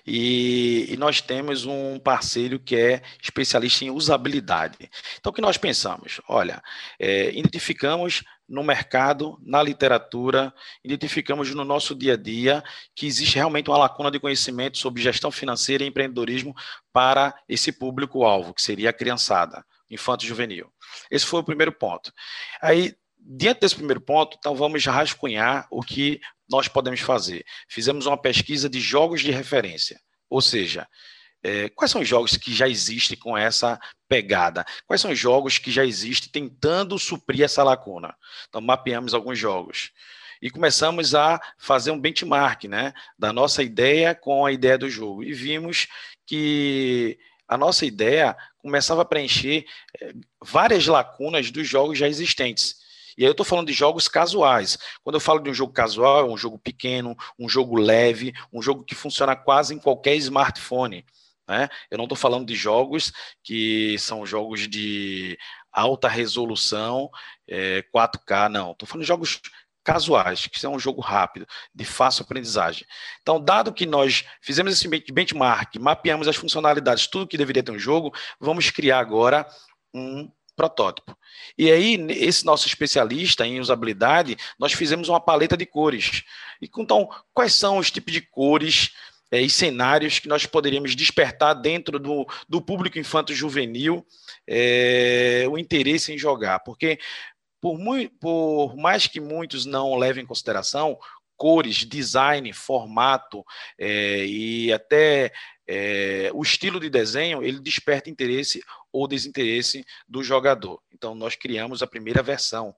e, 0.06 0.86
e 0.88 0.96
nós 0.96 1.20
temos 1.20 1.66
um 1.66 1.98
parceiro 1.98 2.58
que 2.58 2.74
é 2.74 3.02
especialista 3.22 3.84
em 3.84 3.90
usabilidade. 3.90 4.90
Então, 5.18 5.28
o 5.28 5.34
que 5.34 5.42
nós 5.42 5.58
pensamos? 5.58 6.22
Olha, 6.26 6.62
é, 6.98 7.30
identificamos 7.36 8.22
no 8.50 8.64
mercado, 8.64 9.38
na 9.40 9.62
literatura, 9.62 10.52
identificamos 10.82 11.54
no 11.54 11.64
nosso 11.64 11.94
dia 11.94 12.14
a 12.14 12.16
dia 12.16 12.64
que 12.96 13.06
existe 13.06 13.36
realmente 13.36 13.70
uma 13.70 13.78
lacuna 13.78 14.10
de 14.10 14.18
conhecimento 14.18 14.76
sobre 14.76 15.00
gestão 15.00 15.30
financeira 15.30 15.84
e 15.84 15.86
empreendedorismo 15.86 16.52
para 16.92 17.32
esse 17.48 17.70
público-alvo, 17.70 18.52
que 18.52 18.60
seria 18.60 18.90
a 18.90 18.92
criançada, 18.92 19.64
infanto 19.88 20.26
juvenil. 20.26 20.68
Esse 21.08 21.24
foi 21.24 21.38
o 21.40 21.44
primeiro 21.44 21.70
ponto. 21.70 22.12
Aí, 22.60 22.96
diante 23.16 23.60
desse 23.60 23.76
primeiro 23.76 24.00
ponto, 24.00 24.36
então 24.36 24.56
vamos 24.56 24.84
rascunhar 24.84 25.68
o 25.70 25.80
que 25.80 26.20
nós 26.50 26.66
podemos 26.66 26.98
fazer. 26.98 27.44
Fizemos 27.68 28.04
uma 28.06 28.18
pesquisa 28.20 28.68
de 28.68 28.80
jogos 28.80 29.20
de 29.20 29.30
referência, 29.30 30.00
ou 30.28 30.40
seja, 30.40 30.88
é, 31.42 31.68
quais 31.70 31.90
são 31.90 32.00
os 32.00 32.08
jogos 32.08 32.36
que 32.36 32.52
já 32.52 32.68
existem 32.68 33.16
com 33.16 33.36
essa 33.36 33.78
pegada? 34.08 34.64
Quais 34.86 35.00
são 35.00 35.10
os 35.10 35.18
jogos 35.18 35.58
que 35.58 35.70
já 35.70 35.84
existem 35.84 36.30
tentando 36.30 36.98
suprir 36.98 37.42
essa 37.42 37.62
lacuna? 37.62 38.14
Então, 38.48 38.60
mapeamos 38.60 39.14
alguns 39.14 39.38
jogos. 39.38 39.90
E 40.42 40.50
começamos 40.50 41.14
a 41.14 41.40
fazer 41.58 41.90
um 41.90 42.00
benchmark 42.00 42.64
né, 42.64 42.92
da 43.18 43.32
nossa 43.32 43.62
ideia 43.62 44.14
com 44.14 44.44
a 44.44 44.52
ideia 44.52 44.78
do 44.78 44.88
jogo. 44.88 45.22
E 45.22 45.32
vimos 45.32 45.86
que 46.26 47.18
a 47.46 47.58
nossa 47.58 47.84
ideia 47.84 48.36
começava 48.58 49.02
a 49.02 49.04
preencher 49.04 49.64
é, 50.00 50.12
várias 50.42 50.86
lacunas 50.86 51.50
dos 51.50 51.66
jogos 51.66 51.98
já 51.98 52.08
existentes. 52.08 52.76
E 53.18 53.22
aí 53.22 53.28
eu 53.28 53.32
estou 53.32 53.44
falando 53.44 53.66
de 53.66 53.72
jogos 53.72 54.08
casuais. 54.08 54.78
Quando 55.02 55.16
eu 55.16 55.20
falo 55.20 55.40
de 55.40 55.50
um 55.50 55.54
jogo 55.54 55.72
casual, 55.72 56.20
é 56.20 56.24
um 56.24 56.36
jogo 56.36 56.58
pequeno, 56.58 57.16
um 57.38 57.48
jogo 57.48 57.76
leve, 57.76 58.32
um 58.52 58.62
jogo 58.62 58.84
que 58.84 58.94
funciona 58.94 59.36
quase 59.36 59.74
em 59.74 59.78
qualquer 59.78 60.14
smartphone. 60.16 61.04
Né? 61.50 61.68
Eu 61.90 61.98
não 61.98 62.04
estou 62.04 62.16
falando 62.16 62.46
de 62.46 62.54
jogos 62.54 63.12
que 63.42 63.98
são 63.98 64.24
jogos 64.24 64.68
de 64.68 65.36
alta 65.72 66.06
resolução, 66.06 67.10
é, 67.48 67.82
4K, 67.92 68.48
não. 68.48 68.70
Estou 68.70 68.86
falando 68.88 69.02
de 69.02 69.08
jogos 69.08 69.40
casuais, 69.82 70.46
que 70.46 70.60
são 70.60 70.74
um 70.74 70.78
jogo 70.78 71.00
rápido, 71.00 71.44
de 71.74 71.84
fácil 71.84 72.22
aprendizagem. 72.22 72.86
Então, 73.20 73.42
dado 73.42 73.72
que 73.72 73.84
nós 73.84 74.24
fizemos 74.40 74.72
esse 74.72 74.86
benchmark, 75.12 75.74
mapeamos 75.80 76.28
as 76.28 76.36
funcionalidades, 76.36 77.08
tudo 77.08 77.26
que 77.26 77.36
deveria 77.36 77.64
ter 77.64 77.72
um 77.72 77.78
jogo, 77.78 78.14
vamos 78.38 78.70
criar 78.70 79.00
agora 79.00 79.44
um 79.92 80.30
protótipo. 80.54 81.18
E 81.58 81.68
aí, 81.68 81.96
esse 82.10 82.46
nosso 82.46 82.68
especialista 82.68 83.44
em 83.44 83.58
usabilidade, 83.58 84.36
nós 84.56 84.72
fizemos 84.72 85.08
uma 85.08 85.20
paleta 85.20 85.56
de 85.56 85.66
cores. 85.66 86.22
Então, 86.62 87.08
quais 87.34 87.54
são 87.54 87.78
os 87.78 87.90
tipos 87.90 88.12
de 88.12 88.20
cores 88.20 88.92
é, 89.30 89.40
e 89.40 89.48
cenários 89.48 90.18
que 90.18 90.28
nós 90.28 90.44
poderíamos 90.46 90.96
despertar 90.96 91.54
dentro 91.54 91.98
do, 91.98 92.26
do 92.48 92.60
público 92.60 92.98
infanto-juvenil 92.98 94.04
é, 94.46 95.44
o 95.48 95.56
interesse 95.56 96.12
em 96.12 96.18
jogar. 96.18 96.60
Porque, 96.60 96.98
por, 97.60 97.78
muito, 97.78 98.14
por 98.18 98.76
mais 98.76 99.06
que 99.06 99.20
muitos 99.20 99.64
não 99.64 99.96
levem 99.96 100.24
em 100.24 100.26
consideração, 100.26 100.98
cores, 101.36 101.86
design, 101.86 102.52
formato 102.52 103.44
é, 103.78 104.26
e 104.26 104.72
até 104.72 105.32
é, 105.66 106.30
o 106.34 106.42
estilo 106.42 106.80
de 106.80 106.90
desenho, 106.90 107.42
ele 107.42 107.60
desperta 107.60 108.10
interesse 108.10 108.62
ou 108.92 109.06
desinteresse 109.06 109.84
do 110.08 110.22
jogador. 110.22 110.82
Então, 110.92 111.14
nós 111.14 111.36
criamos 111.36 111.82
a 111.82 111.86
primeira 111.86 112.22
versão. 112.22 112.74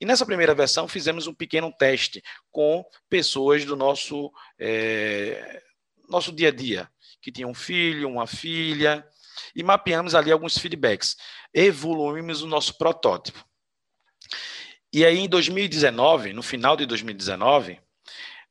E 0.00 0.04
nessa 0.04 0.26
primeira 0.26 0.54
versão, 0.54 0.86
fizemos 0.86 1.26
um 1.26 1.32
pequeno 1.32 1.72
teste 1.72 2.22
com 2.50 2.84
pessoas 3.08 3.64
do 3.64 3.74
nosso 3.74 4.30
é, 4.58 5.62
nosso 6.08 6.32
dia 6.32 6.48
a 6.48 6.52
dia, 6.52 6.90
que 7.20 7.32
tinha 7.32 7.46
um 7.46 7.54
filho, 7.54 8.08
uma 8.08 8.26
filha, 8.26 9.06
e 9.54 9.62
mapeamos 9.62 10.14
ali 10.14 10.30
alguns 10.30 10.58
feedbacks. 10.58 11.16
Evoluímos 11.52 12.42
o 12.42 12.46
nosso 12.46 12.76
protótipo. 12.76 13.44
E 14.92 15.04
aí, 15.04 15.18
em 15.18 15.28
2019, 15.28 16.32
no 16.32 16.42
final 16.42 16.76
de 16.76 16.86
2019, 16.86 17.80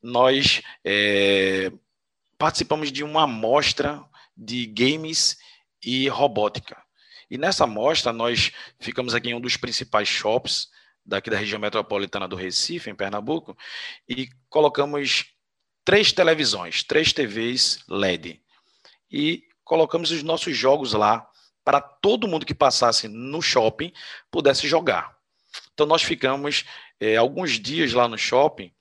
nós 0.02 0.62
é, 0.84 1.72
participamos 2.38 2.92
de 2.92 3.04
uma 3.04 3.24
amostra 3.24 4.04
de 4.36 4.66
games 4.66 5.38
e 5.84 6.08
robótica. 6.08 6.82
E 7.30 7.38
nessa 7.38 7.64
amostra, 7.64 8.14
nós 8.14 8.52
ficamos 8.80 9.16
aqui 9.16 9.30
em 9.30 9.34
um 9.34 9.42
dos 9.42 9.58
principais 9.58 10.08
shops 10.08 10.70
daqui 11.06 11.30
da 11.30 11.38
região 11.38 11.60
metropolitana 11.60 12.28
do 12.28 12.36
Recife, 12.36 12.90
em 12.90 12.96
Pernambuco, 12.96 13.56
e 14.08 14.30
colocamos 14.50 15.35
três 15.86 16.12
televisões, 16.12 16.84
três 16.84 17.14
TVs 17.14 17.80
LED. 17.88 18.42
E 19.10 19.44
colocamos 19.64 20.12
os 20.12 20.24
nossos 20.24 20.58
jogos 20.58 20.94
lá 20.94 21.30
para 21.64 21.80
todo 21.80 22.28
mundo 22.28 22.46
que 22.46 22.54
passasse 22.54 23.08
no 23.08 23.42
shopping 23.42 23.94
pudesse 24.30 24.68
jogar. 24.68 25.16
Então 25.74 25.86
nós 25.86 26.04
ficamos 26.04 26.66
é, 27.00 27.16
alguns 27.16 27.60
dias 27.60 27.94
lá 27.94 28.08
no 28.08 28.18
shopping 28.18 28.72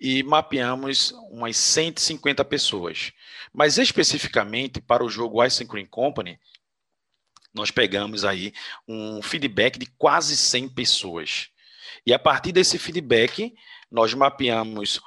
e 0.00 0.22
mapeamos 0.22 1.12
umas 1.30 1.56
150 1.56 2.44
pessoas. 2.46 3.12
Mas 3.52 3.78
especificamente 3.78 4.80
para 4.80 5.04
o 5.04 5.10
jogo 5.10 5.44
Ice 5.44 5.64
Cream 5.66 5.86
Company, 5.86 6.38
nós 7.52 7.70
pegamos 7.70 8.24
aí 8.24 8.52
um 8.88 9.20
feedback 9.20 9.78
de 9.78 9.86
quase 9.98 10.36
100 10.36 10.68
pessoas. 10.70 11.48
E 12.06 12.14
a 12.14 12.18
partir 12.18 12.52
desse 12.52 12.78
feedback, 12.78 13.54
nós 13.90 14.14
mapeamos 14.14 15.00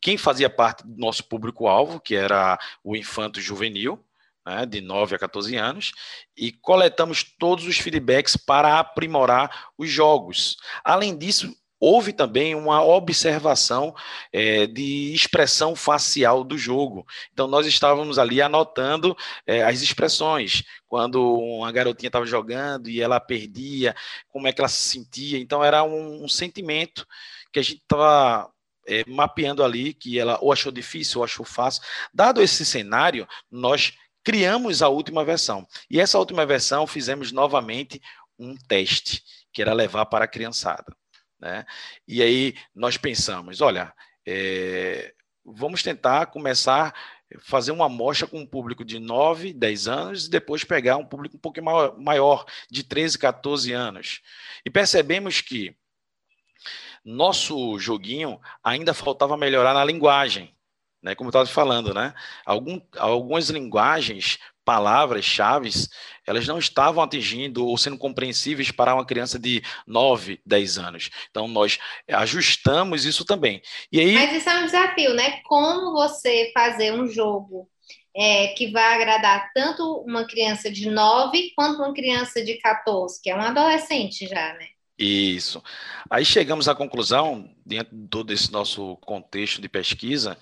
quem 0.00 0.18
fazia 0.18 0.50
parte 0.50 0.86
do 0.86 0.98
nosso 0.98 1.24
público-alvo, 1.24 1.98
que 1.98 2.14
era 2.14 2.58
o 2.82 2.94
infanto 2.94 3.40
juvenil, 3.40 4.04
né, 4.44 4.66
de 4.66 4.80
9 4.80 5.16
a 5.16 5.18
14 5.18 5.56
anos, 5.56 5.92
e 6.36 6.52
coletamos 6.52 7.24
todos 7.38 7.66
os 7.66 7.78
feedbacks 7.78 8.36
para 8.36 8.78
aprimorar 8.78 9.68
os 9.78 9.88
jogos. 9.88 10.56
Além 10.84 11.16
disso, 11.16 11.56
houve 11.80 12.12
também 12.12 12.54
uma 12.54 12.82
observação 12.82 13.94
é, 14.32 14.66
de 14.66 15.12
expressão 15.14 15.74
facial 15.74 16.44
do 16.44 16.56
jogo. 16.56 17.06
Então, 17.32 17.46
nós 17.46 17.66
estávamos 17.66 18.18
ali 18.18 18.40
anotando 18.40 19.16
é, 19.46 19.62
as 19.62 19.82
expressões. 19.82 20.62
Quando 20.86 21.22
uma 21.22 21.72
garotinha 21.72 22.08
estava 22.08 22.26
jogando 22.26 22.88
e 22.88 23.00
ela 23.00 23.20
perdia, 23.20 23.94
como 24.28 24.46
é 24.46 24.52
que 24.52 24.60
ela 24.60 24.68
se 24.68 24.82
sentia. 24.82 25.38
Então, 25.38 25.64
era 25.64 25.82
um, 25.82 26.24
um 26.24 26.28
sentimento 26.28 27.06
que 27.52 27.58
a 27.58 27.62
gente 27.62 27.82
estava 27.82 28.50
é, 28.86 29.04
mapeando 29.06 29.62
ali 29.62 29.94
que 29.94 30.18
ela 30.18 30.38
ou 30.40 30.52
achou 30.52 30.72
difícil 30.72 31.18
ou 31.18 31.24
achou 31.24 31.44
fácil. 31.44 31.82
Dado 32.12 32.42
esse 32.42 32.64
cenário, 32.64 33.26
nós 33.50 33.94
criamos 34.22 34.82
a 34.82 34.88
última 34.88 35.24
versão. 35.24 35.66
E 35.90 36.00
essa 36.00 36.18
última 36.18 36.46
versão 36.46 36.86
fizemos 36.86 37.32
novamente 37.32 38.00
um 38.38 38.56
teste, 38.56 39.22
que 39.52 39.62
era 39.62 39.72
levar 39.72 40.06
para 40.06 40.24
a 40.24 40.28
criançada. 40.28 40.94
Né? 41.38 41.64
E 42.08 42.22
aí 42.22 42.54
nós 42.74 42.96
pensamos, 42.96 43.60
olha, 43.60 43.92
é, 44.26 45.12
vamos 45.44 45.82
tentar 45.82 46.26
começar 46.26 46.94
fazer 47.40 47.72
uma 47.72 47.86
amostra 47.86 48.26
com 48.26 48.38
um 48.38 48.46
público 48.46 48.84
de 48.84 48.98
9, 48.98 49.52
10 49.52 49.88
anos 49.88 50.26
e 50.26 50.30
depois 50.30 50.64
pegar 50.64 50.96
um 50.96 51.04
público 51.04 51.36
um 51.36 51.40
pouco 51.40 51.60
maior, 51.98 52.44
de 52.70 52.84
13, 52.84 53.18
14 53.18 53.72
anos. 53.72 54.20
E 54.64 54.70
percebemos 54.70 55.40
que 55.40 55.74
nosso 57.04 57.78
joguinho 57.78 58.40
ainda 58.62 58.94
faltava 58.94 59.36
melhorar 59.36 59.74
na 59.74 59.84
linguagem, 59.84 60.54
né? 61.02 61.14
Como 61.14 61.28
eu 61.28 61.30
estava 61.30 61.46
falando, 61.46 61.92
né? 61.92 62.14
Algum, 62.46 62.80
algumas 62.96 63.50
linguagens, 63.50 64.38
palavras, 64.64 65.24
chaves, 65.24 65.88
elas 66.26 66.46
não 66.46 66.58
estavam 66.58 67.02
atingindo 67.02 67.66
ou 67.66 67.76
sendo 67.76 67.98
compreensíveis 67.98 68.70
para 68.70 68.94
uma 68.94 69.04
criança 69.04 69.38
de 69.38 69.62
9, 69.86 70.40
10 70.46 70.78
anos. 70.78 71.10
Então, 71.30 71.46
nós 71.46 71.78
ajustamos 72.08 73.04
isso 73.04 73.24
também. 73.24 73.60
E 73.92 74.00
aí... 74.00 74.14
Mas 74.14 74.32
isso 74.34 74.48
é 74.48 74.58
um 74.60 74.64
desafio, 74.64 75.14
né? 75.14 75.40
Como 75.44 75.92
você 75.92 76.50
fazer 76.54 76.92
um 76.94 77.06
jogo 77.06 77.68
é, 78.16 78.48
que 78.48 78.70
vai 78.70 78.94
agradar 78.94 79.50
tanto 79.52 80.02
uma 80.06 80.26
criança 80.26 80.70
de 80.70 80.88
9 80.88 81.52
quanto 81.54 81.82
uma 81.82 81.92
criança 81.92 82.42
de 82.42 82.54
14, 82.58 83.20
que 83.20 83.28
é 83.28 83.36
um 83.36 83.40
adolescente 83.40 84.26
já, 84.26 84.54
né? 84.54 84.68
Isso. 84.98 85.62
Aí 86.08 86.24
chegamos 86.24 86.68
à 86.68 86.74
conclusão, 86.74 87.50
dentro 87.66 87.96
de 87.96 88.08
todo 88.08 88.32
esse 88.32 88.52
nosso 88.52 88.96
contexto 88.98 89.60
de 89.60 89.68
pesquisa, 89.68 90.38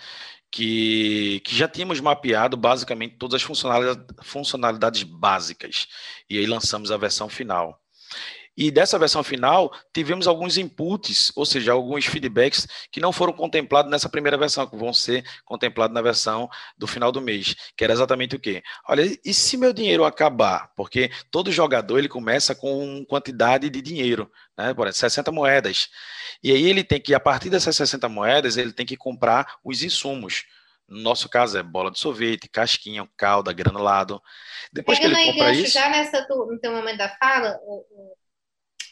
que, 0.51 1.41
que 1.41 1.57
já 1.57 1.67
tínhamos 1.67 1.99
mapeado 2.01 2.57
basicamente 2.57 3.17
todas 3.17 3.37
as 3.37 3.43
funcionalidades, 3.43 4.05
funcionalidades 4.23 5.03
básicas. 5.03 5.89
E 6.29 6.39
aí 6.39 6.47
lançamos 6.47 6.91
a 6.91 6.99
versão 6.99 7.29
final. 7.29 7.81
E 8.57 8.71
dessa 8.71 8.99
versão 8.99 9.23
final, 9.23 9.73
tivemos 9.95 10.27
alguns 10.27 10.59
inputs, 10.59 11.33
ou 11.35 11.47
seja, 11.47 11.73
alguns 11.73 12.05
feedbacks 12.05 12.67
que 12.91 13.01
não 13.01 13.13
foram 13.13 13.33
contemplados 13.33 13.91
nessa 13.91 14.09
primeira 14.09 14.37
versão, 14.37 14.67
que 14.67 14.77
vão 14.77 14.93
ser 14.93 15.25
contemplados 15.45 15.95
na 15.95 16.03
versão 16.03 16.49
do 16.77 16.87
final 16.87 17.11
do 17.11 17.21
mês, 17.21 17.55
que 17.77 17.83
era 17.83 17.93
exatamente 17.93 18.37
o 18.37 18.41
quê? 18.41 18.63
Olha, 18.87 19.03
e 19.25 19.33
se 19.33 19.57
meu 19.57 19.73
dinheiro 19.73 20.05
acabar? 20.05 20.71
Porque 20.77 21.11
todo 21.31 21.51
jogador 21.51 21.99
ele 21.99 22.09
começa 22.09 22.55
com 22.55 23.05
quantidade 23.07 23.71
de 23.71 23.81
dinheiro, 23.81 24.31
né? 24.57 24.75
Por 24.75 24.87
exemplo, 24.87 25.01
60 25.01 25.33
moedas. 25.33 25.89
E 26.43 26.53
aí 26.53 26.69
ele 26.69 26.85
tem 26.85 27.01
que, 27.01 27.15
a 27.15 27.21
partir 27.21 27.49
dessas 27.49 27.75
60 27.75 28.09
moedas, 28.09 28.57
ele 28.59 28.73
tem 28.73 28.85
que 28.85 28.97
comprar 28.97 29.57
os 29.65 29.83
insumos. 29.83 30.45
No 30.87 31.01
nosso 31.01 31.27
caso 31.27 31.57
é 31.57 31.63
bola 31.63 31.91
de 31.91 31.99
sorvete, 31.99 32.49
casquinha, 32.49 33.09
calda, 33.17 33.51
granulado. 33.53 34.21
Depois 34.71 34.99
Pegando 34.99 35.17
que 35.17 35.23
ele 35.23 35.33
compra 35.33 35.53
isso... 35.53 35.73
já 35.73 35.89
nessa, 35.89 36.27
no 36.29 36.59
teu 36.61 36.73
momento 36.73 36.99
da 36.99 37.09
fala, 37.17 37.59
o, 37.63 37.87
o 37.91 38.17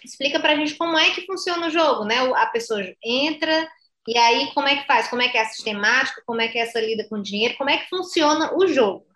explica 0.06 0.40
para 0.40 0.52
a 0.52 0.56
gente 0.56 0.74
como 0.74 0.98
é 0.98 1.10
que 1.10 1.26
funciona 1.26 1.66
o 1.66 1.70
jogo, 1.70 2.04
né? 2.04 2.18
A 2.34 2.46
pessoa 2.46 2.80
entra 3.02 3.68
e 4.06 4.16
aí 4.18 4.52
como 4.54 4.68
é 4.68 4.76
que 4.76 4.86
faz? 4.86 5.08
Como 5.08 5.22
é 5.22 5.28
que 5.28 5.36
é 5.38 5.42
a 5.42 5.46
sistemática? 5.46 6.22
Como 6.26 6.40
é 6.40 6.48
que 6.48 6.58
é 6.58 6.62
essa 6.62 6.80
lida 6.80 7.06
com 7.08 7.20
dinheiro? 7.20 7.56
Como 7.56 7.70
é 7.70 7.78
que 7.78 7.88
funciona 7.88 8.54
o 8.56 8.66
jogo? 8.66 9.06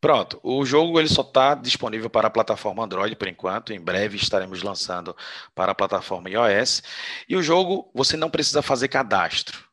Pronto, 0.00 0.38
o 0.42 0.64
jogo 0.64 1.00
ele 1.00 1.08
só 1.08 1.22
está 1.22 1.54
disponível 1.54 2.08
para 2.08 2.28
a 2.28 2.30
plataforma 2.30 2.84
Android 2.84 3.16
por 3.16 3.28
enquanto. 3.28 3.72
Em 3.72 3.80
breve 3.80 4.16
estaremos 4.16 4.62
lançando 4.62 5.16
para 5.54 5.72
a 5.72 5.74
plataforma 5.74 6.30
iOS. 6.30 6.82
E 7.28 7.36
o 7.36 7.42
jogo 7.42 7.90
você 7.94 8.16
não 8.16 8.30
precisa 8.30 8.62
fazer 8.62 8.88
cadastro. 8.88 9.64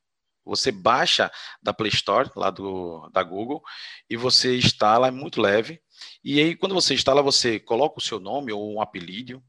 Você 0.43 0.71
baixa 0.71 1.31
da 1.61 1.73
Play 1.73 1.91
Store, 1.91 2.29
lá 2.35 2.49
do, 2.49 3.07
da 3.13 3.21
Google, 3.23 3.61
e 4.09 4.17
você 4.17 4.57
instala, 4.57 5.07
é 5.07 5.11
muito 5.11 5.39
leve. 5.39 5.79
E 6.23 6.39
aí, 6.39 6.55
quando 6.55 6.73
você 6.73 6.95
instala, 6.95 7.21
você 7.21 7.59
coloca 7.59 7.99
o 7.99 8.01
seu 8.01 8.19
nome 8.19 8.51
ou 8.51 8.73
um 8.73 8.81
apelido, 8.81 9.41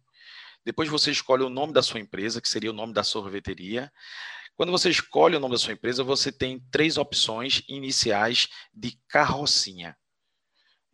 depois 0.65 0.89
você 0.89 1.11
escolhe 1.11 1.43
o 1.43 1.49
nome 1.51 1.73
da 1.73 1.83
sua 1.83 2.01
empresa, 2.01 2.41
que 2.41 2.49
seria 2.49 2.71
o 2.71 2.75
nome 2.75 2.93
da 2.93 3.03
sorveteria. 3.03 3.93
Quando 4.55 4.71
você 4.71 4.91
escolhe 4.91 5.37
o 5.37 5.41
nome 5.41 5.55
da 5.55 5.59
sua 5.59 5.73
empresa, 5.73 6.05
você 6.05 6.31
tem 6.31 6.61
três 6.71 6.97
opções 6.97 7.63
iniciais 7.69 8.49
de 8.73 8.99
carrocinha. 9.09 9.97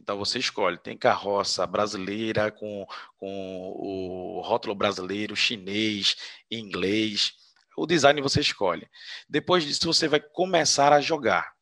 Então 0.01 0.17
você 0.17 0.39
escolhe, 0.39 0.79
tem 0.79 0.97
carroça 0.97 1.67
brasileira 1.67 2.51
com, 2.51 2.87
com 3.17 3.73
o 3.77 4.41
rótulo 4.43 4.75
brasileiro, 4.75 5.35
chinês, 5.35 6.17
inglês. 6.51 7.33
O 7.77 7.87
design 7.87 8.21
você 8.23 8.41
escolhe. 8.41 8.89
Depois 9.29 9.65
disso, 9.65 9.93
você 9.93 10.09
vai 10.09 10.21
começar 10.21 10.93
a 10.93 11.01
jogar. 11.01 11.53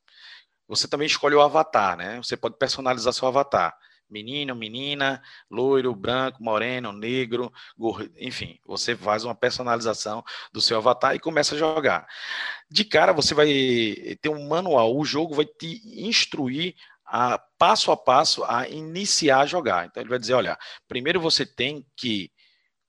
Você 0.68 0.86
também 0.86 1.06
escolhe 1.06 1.34
o 1.34 1.40
avatar, 1.40 1.96
né? 1.96 2.18
Você 2.18 2.36
pode 2.36 2.58
personalizar 2.58 3.12
seu 3.12 3.26
avatar 3.26 3.76
menino, 4.08 4.54
menina, 4.54 5.22
loiro, 5.50 5.94
branco, 5.94 6.42
moreno, 6.42 6.92
negro, 6.92 7.52
gordo, 7.76 8.10
enfim, 8.18 8.58
você 8.64 8.96
faz 8.96 9.24
uma 9.24 9.34
personalização 9.34 10.24
do 10.52 10.60
seu 10.60 10.78
avatar 10.78 11.14
e 11.14 11.20
começa 11.20 11.54
a 11.54 11.58
jogar. 11.58 12.06
De 12.70 12.84
cara, 12.84 13.12
você 13.12 13.34
vai 13.34 13.48
ter 14.20 14.28
um 14.28 14.46
manual, 14.48 14.96
o 14.96 15.04
jogo 15.04 15.34
vai 15.34 15.44
te 15.44 15.80
instruir 16.06 16.74
a 17.04 17.38
passo 17.58 17.92
a 17.92 17.96
passo 17.96 18.44
a 18.44 18.68
iniciar 18.68 19.40
a 19.40 19.46
jogar. 19.46 19.86
Então 19.86 20.02
ele 20.02 20.10
vai 20.10 20.18
dizer, 20.18 20.34
olha, 20.34 20.58
primeiro 20.88 21.20
você 21.20 21.46
tem 21.46 21.86
que 21.96 22.30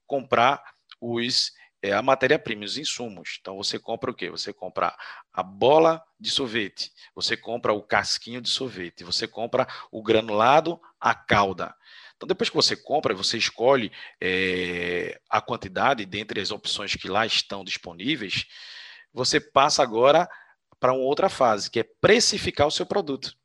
comprar 0.07 0.61
os 0.99 1.51
é 1.81 1.93
a 1.93 2.01
matéria-prima, 2.01 2.65
os 2.65 2.77
insumos. 2.77 3.37
Então 3.39 3.57
você 3.57 3.77
compra 3.77 4.11
o 4.11 4.13
quê? 4.13 4.29
Você 4.29 4.51
compra 4.51 4.95
a 5.33 5.43
bola 5.43 6.03
de 6.19 6.29
sorvete, 6.29 6.91
você 7.13 7.37
compra 7.37 7.73
o 7.73 7.81
casquinho 7.81 8.41
de 8.41 8.49
sorvete, 8.49 9.03
você 9.03 9.27
compra 9.27 9.67
o 9.91 10.01
granulado, 10.01 10.79
a 10.99 11.13
calda. 11.13 11.75
Então 12.15 12.27
depois 12.27 12.49
que 12.49 12.55
você 12.55 12.75
compra, 12.75 13.13
você 13.13 13.37
escolhe 13.37 13.91
é, 14.19 15.19
a 15.29 15.39
quantidade 15.39 16.05
dentre 16.05 16.41
as 16.41 16.51
opções 16.51 16.95
que 16.95 17.07
lá 17.07 17.25
estão 17.25 17.63
disponíveis, 17.63 18.45
você 19.13 19.39
passa 19.39 19.83
agora 19.83 20.27
para 20.79 20.93
uma 20.93 21.03
outra 21.03 21.29
fase, 21.29 21.69
que 21.69 21.79
é 21.79 21.83
precificar 21.83 22.67
o 22.67 22.71
seu 22.71 22.85
produto. 22.85 23.35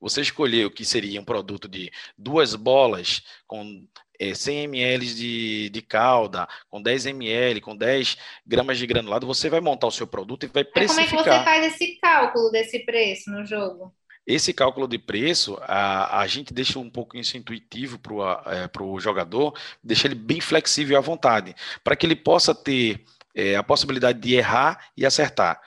Você 0.00 0.20
escolheu 0.20 0.68
que 0.68 0.84
seria 0.84 1.20
um 1.20 1.24
produto 1.24 1.68
de 1.68 1.92
duas 2.18 2.56
bolas 2.56 3.22
com 3.46 3.86
é, 4.18 4.34
100 4.34 4.64
ml 4.64 5.06
de, 5.14 5.70
de 5.70 5.82
calda, 5.82 6.48
com 6.68 6.80
10 6.80 7.06
ml, 7.06 7.60
com 7.60 7.76
10 7.76 8.16
gramas 8.46 8.78
de 8.78 8.86
granulado, 8.86 9.26
você 9.26 9.48
vai 9.48 9.60
montar 9.60 9.86
o 9.86 9.92
seu 9.92 10.06
produto 10.06 10.44
e 10.44 10.48
vai 10.48 10.64
precificar. 10.64 11.08
como 11.08 11.20
é 11.20 11.24
que 11.24 11.38
você 11.38 11.44
faz 11.44 11.74
esse 11.74 11.98
cálculo 12.00 12.50
desse 12.50 12.78
preço 12.80 13.30
no 13.30 13.44
jogo? 13.44 13.92
Esse 14.24 14.52
cálculo 14.52 14.86
de 14.86 14.98
preço, 14.98 15.58
a, 15.62 16.20
a 16.20 16.26
gente 16.28 16.54
deixa 16.54 16.78
um 16.78 16.88
pouco 16.88 17.16
isso 17.16 17.36
intuitivo 17.36 17.98
para 17.98 18.82
o 18.84 18.98
é, 18.98 19.00
jogador, 19.00 19.58
deixa 19.82 20.06
ele 20.06 20.14
bem 20.14 20.40
flexível 20.40 20.96
à 20.96 21.00
vontade, 21.00 21.54
para 21.82 21.96
que 21.96 22.06
ele 22.06 22.14
possa 22.14 22.54
ter 22.54 23.04
é, 23.34 23.56
a 23.56 23.62
possibilidade 23.64 24.20
de 24.20 24.34
errar 24.34 24.90
e 24.96 25.04
acertar. 25.04 25.60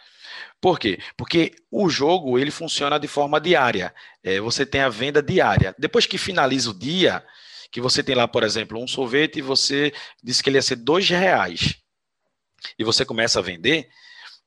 Por 0.62 0.80
quê? 0.80 1.00
Porque 1.18 1.54
o 1.70 1.90
jogo 1.90 2.40
ele 2.40 2.50
funciona 2.50 2.98
de 2.98 3.08
forma 3.08 3.40
diária. 3.42 3.94
É, 4.24 4.40
você 4.40 4.66
tem 4.66 4.82
a 4.82 4.90
venda 4.90 5.22
diária. 5.22 5.76
Depois 5.78 6.06
que 6.06 6.18
finaliza 6.18 6.72
o 6.72 6.74
dia, 6.74 7.24
que 7.76 7.82
você 7.82 8.02
tem 8.02 8.16
lá, 8.16 8.26
por 8.26 8.42
exemplo, 8.42 8.82
um 8.82 8.88
sorvete 8.88 9.40
e 9.40 9.42
você 9.42 9.92
disse 10.24 10.42
que 10.42 10.50
ele 10.50 10.58
ia 10.58 10.62
ser 10.62 10.78
dois 10.78 11.10
reais 11.10 11.76
e 12.80 12.86
você 12.86 13.04
começa 13.04 13.40
a 13.40 13.42
vender, 13.42 13.90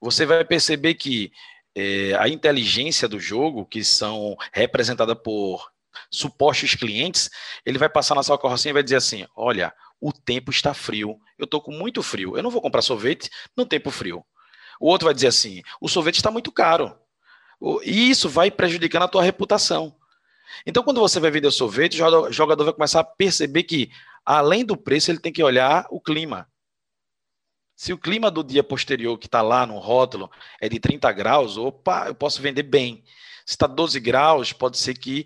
você 0.00 0.24
vai 0.24 0.42
perceber 0.46 0.94
que 0.94 1.30
é, 1.76 2.14
a 2.14 2.26
inteligência 2.26 3.06
do 3.06 3.20
jogo, 3.20 3.66
que 3.66 3.84
são 3.84 4.34
representada 4.50 5.14
por 5.14 5.70
supostos 6.10 6.74
clientes, 6.74 7.28
ele 7.66 7.76
vai 7.76 7.90
passar 7.90 8.14
na 8.14 8.22
sua 8.22 8.38
carrocinha 8.38 8.70
e 8.70 8.72
vai 8.72 8.82
dizer 8.82 8.96
assim: 8.96 9.26
olha, 9.36 9.74
o 10.00 10.10
tempo 10.10 10.50
está 10.50 10.72
frio, 10.72 11.20
eu 11.36 11.44
estou 11.44 11.60
com 11.60 11.70
muito 11.70 12.02
frio, 12.02 12.34
eu 12.34 12.42
não 12.42 12.50
vou 12.50 12.62
comprar 12.62 12.80
sorvete 12.80 13.28
no 13.54 13.66
tempo 13.66 13.90
frio. 13.90 14.24
O 14.80 14.88
outro 14.88 15.04
vai 15.04 15.12
dizer 15.12 15.26
assim: 15.26 15.60
o 15.82 15.86
sorvete 15.86 16.16
está 16.16 16.30
muito 16.30 16.50
caro. 16.50 16.98
E 17.84 18.08
isso 18.08 18.26
vai 18.26 18.50
prejudicando 18.50 19.02
a 19.02 19.08
tua 19.08 19.22
reputação. 19.22 19.94
Então, 20.66 20.82
quando 20.82 21.00
você 21.00 21.20
vai 21.20 21.30
vender 21.30 21.50
sorvete, 21.50 22.02
o 22.02 22.32
jogador 22.32 22.64
vai 22.64 22.72
começar 22.72 23.00
a 23.00 23.04
perceber 23.04 23.62
que, 23.64 23.90
além 24.24 24.64
do 24.64 24.76
preço, 24.76 25.10
ele 25.10 25.18
tem 25.18 25.32
que 25.32 25.42
olhar 25.42 25.86
o 25.90 26.00
clima. 26.00 26.48
Se 27.76 27.92
o 27.92 27.98
clima 27.98 28.30
do 28.30 28.42
dia 28.42 28.64
posterior 28.64 29.16
que 29.16 29.26
está 29.26 29.40
lá 29.40 29.64
no 29.64 29.78
rótulo 29.78 30.30
é 30.60 30.68
de 30.68 30.80
30 30.80 31.12
graus, 31.12 31.56
opa, 31.56 32.08
eu 32.08 32.14
posso 32.14 32.42
vender 32.42 32.64
bem. 32.64 33.04
Se 33.46 33.54
está 33.54 33.66
12 33.68 34.00
graus, 34.00 34.52
pode 34.52 34.78
ser 34.78 34.94
que 34.94 35.24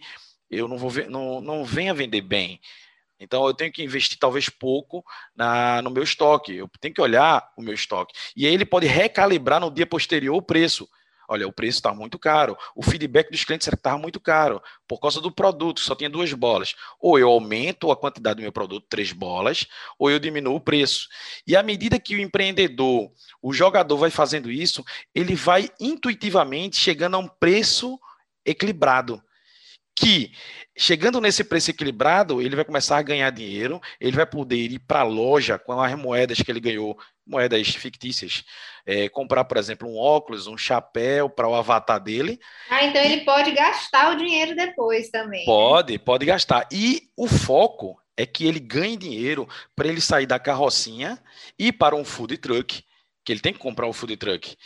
eu 0.50 0.68
não, 0.68 0.76
vou, 0.76 0.92
não, 1.08 1.40
não 1.40 1.64
venha 1.64 1.94
vender 1.94 2.20
bem. 2.20 2.60
Então, 3.18 3.46
eu 3.46 3.54
tenho 3.54 3.72
que 3.72 3.82
investir 3.82 4.18
talvez 4.18 4.48
pouco 4.48 5.02
na, 5.34 5.80
no 5.80 5.90
meu 5.90 6.02
estoque. 6.02 6.54
Eu 6.54 6.68
tenho 6.80 6.92
que 6.92 7.00
olhar 7.00 7.50
o 7.56 7.62
meu 7.62 7.72
estoque. 7.72 8.12
E 8.36 8.46
aí 8.46 8.52
ele 8.52 8.66
pode 8.66 8.86
recalibrar 8.86 9.60
no 9.60 9.70
dia 9.70 9.86
posterior 9.86 10.36
o 10.36 10.42
preço. 10.42 10.88
Olha, 11.28 11.46
o 11.46 11.52
preço 11.52 11.78
está 11.78 11.94
muito 11.94 12.18
caro. 12.18 12.56
O 12.74 12.82
feedback 12.82 13.30
dos 13.30 13.44
clientes 13.44 13.66
era 13.66 13.76
que 13.76 13.80
estava 13.80 13.98
muito 13.98 14.20
caro 14.20 14.60
por 14.86 15.00
causa 15.00 15.20
do 15.20 15.30
produto, 15.30 15.80
só 15.80 15.94
tinha 15.94 16.10
duas 16.10 16.32
bolas. 16.32 16.74
Ou 17.00 17.18
eu 17.18 17.28
aumento 17.28 17.90
a 17.90 17.96
quantidade 17.96 18.36
do 18.36 18.42
meu 18.42 18.52
produto, 18.52 18.86
três 18.88 19.12
bolas, 19.12 19.66
ou 19.98 20.10
eu 20.10 20.18
diminuo 20.18 20.56
o 20.56 20.60
preço. 20.60 21.08
E 21.46 21.56
à 21.56 21.62
medida 21.62 21.98
que 21.98 22.14
o 22.14 22.20
empreendedor, 22.20 23.10
o 23.40 23.52
jogador 23.52 23.96
vai 23.96 24.10
fazendo 24.10 24.50
isso, 24.50 24.84
ele 25.14 25.34
vai 25.34 25.70
intuitivamente 25.80 26.76
chegando 26.76 27.14
a 27.14 27.18
um 27.18 27.28
preço 27.28 27.98
equilibrado. 28.44 29.22
Que 29.94 30.32
chegando 30.76 31.20
nesse 31.20 31.44
preço 31.44 31.70
equilibrado, 31.70 32.40
ele 32.40 32.56
vai 32.56 32.64
começar 32.64 32.98
a 32.98 33.02
ganhar 33.02 33.30
dinheiro, 33.30 33.80
ele 34.00 34.16
vai 34.16 34.26
poder 34.26 34.56
ir 34.70 34.78
para 34.78 35.00
a 35.00 35.04
loja 35.04 35.58
com 35.58 35.80
as 35.80 35.94
moedas 35.94 36.38
que 36.38 36.50
ele 36.50 36.60
ganhou 36.60 36.98
moedas 37.26 37.68
fictícias. 37.68 38.44
É, 38.84 39.08
comprar, 39.08 39.44
por 39.44 39.56
exemplo, 39.56 39.88
um 39.88 39.96
óculos, 39.96 40.46
um 40.46 40.56
chapéu 40.56 41.28
para 41.28 41.48
o 41.48 41.54
avatar 41.54 42.00
dele. 42.00 42.40
Ah, 42.68 42.84
então 42.84 43.00
ele 43.00 43.24
pode 43.24 43.52
gastar 43.52 44.12
o 44.12 44.16
dinheiro 44.16 44.56
depois 44.56 45.08
também. 45.10 45.40
Né? 45.40 45.46
Pode, 45.46 45.98
pode 45.98 46.26
gastar. 46.26 46.66
E 46.72 47.02
o 47.16 47.28
foco 47.28 48.00
é 48.16 48.26
que 48.26 48.46
ele 48.46 48.60
ganhe 48.60 48.96
dinheiro 48.96 49.48
para 49.74 49.88
ele 49.88 50.00
sair 50.00 50.26
da 50.26 50.38
carrocinha 50.38 51.18
e 51.58 51.68
ir 51.68 51.72
para 51.72 51.94
um 51.94 52.04
food 52.04 52.36
truck, 52.38 52.82
que 53.24 53.32
ele 53.32 53.40
tem 53.40 53.52
que 53.52 53.58
comprar 53.58 53.86
um 53.86 53.92
food 53.92 54.16
truck. 54.16 54.56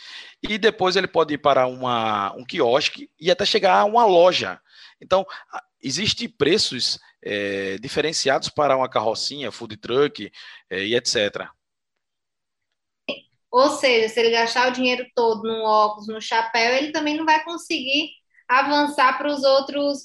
E 0.41 0.57
depois 0.57 0.95
ele 0.95 1.07
pode 1.07 1.35
ir 1.35 1.37
para 1.37 1.67
uma, 1.67 2.33
um 2.35 2.43
quiosque 2.43 3.09
e 3.19 3.29
até 3.29 3.45
chegar 3.45 3.79
a 3.79 3.85
uma 3.85 4.05
loja. 4.05 4.59
Então, 5.01 5.25
existem 5.81 6.27
preços 6.27 6.99
é, 7.23 7.77
diferenciados 7.77 8.49
para 8.49 8.75
uma 8.75 8.89
carrocinha, 8.89 9.51
food 9.51 9.77
truck 9.77 10.31
é, 10.69 10.83
e 10.83 10.95
etc. 10.95 11.49
Ou 13.51 13.69
seja, 13.71 14.09
se 14.09 14.19
ele 14.19 14.31
gastar 14.31 14.67
o 14.69 14.73
dinheiro 14.73 15.05
todo 15.15 15.43
no 15.43 15.63
óculos, 15.63 16.07
no 16.07 16.21
chapéu, 16.21 16.75
ele 16.75 16.91
também 16.91 17.15
não 17.15 17.25
vai 17.25 17.43
conseguir 17.43 18.11
avançar 18.47 19.17
para 19.17 19.29
os 19.29 19.43
outros, 19.43 20.03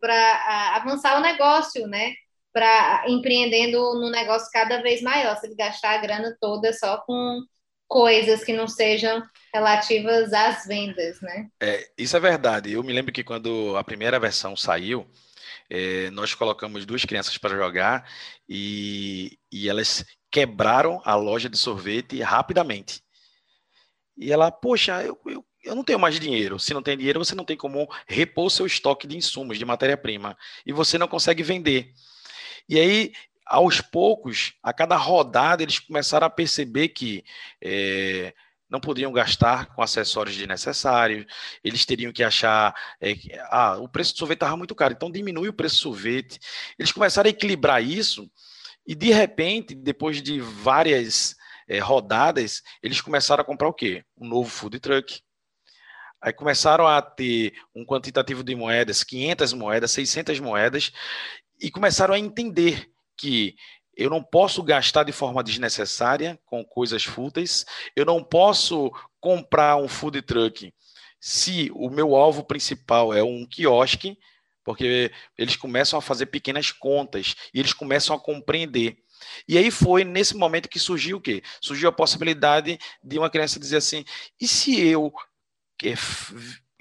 para 0.00 0.76
avançar 0.76 1.18
o 1.18 1.22
negócio, 1.22 1.86
né? 1.86 2.14
Para 2.52 3.04
empreendendo 3.08 3.78
no 3.94 4.10
negócio 4.10 4.48
cada 4.52 4.82
vez 4.82 5.02
maior. 5.02 5.36
Se 5.36 5.46
ele 5.46 5.56
gastar 5.56 5.94
a 5.94 5.98
grana 5.98 6.36
toda 6.40 6.72
só 6.72 6.98
com 6.98 7.40
coisas 7.88 8.44
que 8.44 8.52
não 8.52 8.66
sejam 8.66 9.22
relativas 9.52 10.32
às 10.32 10.66
vendas, 10.66 11.20
né? 11.20 11.48
É, 11.60 11.88
isso 11.96 12.16
é 12.16 12.20
verdade. 12.20 12.72
Eu 12.72 12.82
me 12.82 12.92
lembro 12.92 13.12
que 13.12 13.24
quando 13.24 13.76
a 13.76 13.84
primeira 13.84 14.18
versão 14.18 14.56
saiu, 14.56 15.06
é, 15.70 16.10
nós 16.10 16.34
colocamos 16.34 16.84
duas 16.84 17.04
crianças 17.04 17.38
para 17.38 17.56
jogar 17.56 18.08
e, 18.48 19.38
e 19.50 19.68
elas 19.68 20.04
quebraram 20.30 21.00
a 21.04 21.14
loja 21.14 21.48
de 21.48 21.56
sorvete 21.56 22.20
rapidamente. 22.20 23.02
E 24.16 24.32
ela, 24.32 24.50
poxa, 24.50 25.02
eu, 25.02 25.18
eu, 25.26 25.44
eu 25.64 25.74
não 25.74 25.84
tenho 25.84 25.98
mais 25.98 26.18
dinheiro. 26.18 26.58
Se 26.58 26.72
não 26.72 26.82
tem 26.82 26.96
dinheiro, 26.96 27.22
você 27.22 27.34
não 27.34 27.44
tem 27.44 27.56
como 27.56 27.88
repor 28.06 28.50
seu 28.50 28.66
estoque 28.66 29.06
de 29.06 29.16
insumos, 29.16 29.58
de 29.58 29.64
matéria-prima. 29.64 30.36
E 30.64 30.72
você 30.72 30.96
não 30.96 31.08
consegue 31.08 31.42
vender. 31.42 31.92
E 32.68 32.78
aí, 32.78 33.12
aos 33.46 33.80
poucos, 33.80 34.54
a 34.62 34.72
cada 34.72 34.96
rodada, 34.96 35.62
eles 35.62 35.78
começaram 35.78 36.26
a 36.26 36.30
perceber 36.30 36.88
que 36.88 37.24
é, 37.62 38.34
não 38.68 38.80
podiam 38.80 39.12
gastar 39.12 39.66
com 39.66 39.82
acessórios 39.82 40.36
desnecessários, 40.36 41.24
eles 41.62 41.84
teriam 41.84 42.12
que 42.12 42.24
achar. 42.24 42.74
É, 43.00 43.14
ah, 43.50 43.78
o 43.78 43.88
preço 43.88 44.12
do 44.14 44.18
sorvete 44.18 44.38
estava 44.38 44.56
muito 44.56 44.74
caro, 44.74 44.94
então 44.94 45.10
diminui 45.10 45.48
o 45.48 45.52
preço 45.52 45.76
do 45.76 45.82
sorvete. 45.82 46.40
Eles 46.78 46.90
começaram 46.90 47.28
a 47.28 47.30
equilibrar 47.30 47.82
isso, 47.82 48.28
e 48.86 48.94
de 48.94 49.12
repente, 49.12 49.74
depois 49.74 50.20
de 50.20 50.40
várias 50.40 51.36
é, 51.68 51.78
rodadas, 51.78 52.62
eles 52.82 53.00
começaram 53.00 53.42
a 53.42 53.44
comprar 53.44 53.68
o 53.68 53.74
quê? 53.74 54.04
Um 54.16 54.26
novo 54.26 54.50
food 54.50 54.80
truck. 54.80 55.20
Aí 56.20 56.32
começaram 56.32 56.86
a 56.86 57.00
ter 57.00 57.54
um 57.74 57.84
quantitativo 57.84 58.42
de 58.42 58.54
moedas, 58.56 59.04
500 59.04 59.52
moedas, 59.52 59.90
600 59.92 60.40
moedas, 60.40 60.90
e 61.60 61.70
começaram 61.70 62.14
a 62.14 62.18
entender 62.18 62.90
que 63.16 63.56
eu 63.96 64.10
não 64.10 64.22
posso 64.22 64.62
gastar 64.62 65.04
de 65.04 65.12
forma 65.12 65.42
desnecessária 65.42 66.38
com 66.44 66.64
coisas 66.64 67.04
fúteis, 67.04 67.64
eu 67.96 68.04
não 68.04 68.22
posso 68.22 68.92
comprar 69.18 69.76
um 69.76 69.88
food 69.88 70.20
truck 70.22 70.72
se 71.18 71.70
o 71.74 71.88
meu 71.88 72.14
alvo 72.14 72.44
principal 72.44 73.12
é 73.12 73.22
um 73.22 73.46
quiosque, 73.46 74.18
porque 74.62 75.10
eles 75.36 75.56
começam 75.56 75.98
a 75.98 76.02
fazer 76.02 76.26
pequenas 76.26 76.70
contas 76.70 77.34
e 77.54 77.58
eles 77.58 77.72
começam 77.72 78.14
a 78.14 78.20
compreender. 78.20 78.98
E 79.48 79.56
aí 79.56 79.70
foi 79.70 80.04
nesse 80.04 80.36
momento 80.36 80.68
que 80.68 80.78
surgiu 80.78 81.16
o 81.16 81.20
quê? 81.20 81.42
Surgiu 81.60 81.88
a 81.88 81.92
possibilidade 81.92 82.78
de 83.02 83.18
uma 83.18 83.30
criança 83.30 83.58
dizer 83.58 83.78
assim: 83.78 84.04
e 84.40 84.46
se 84.46 84.78
eu 84.78 85.12
eh, 85.82 85.94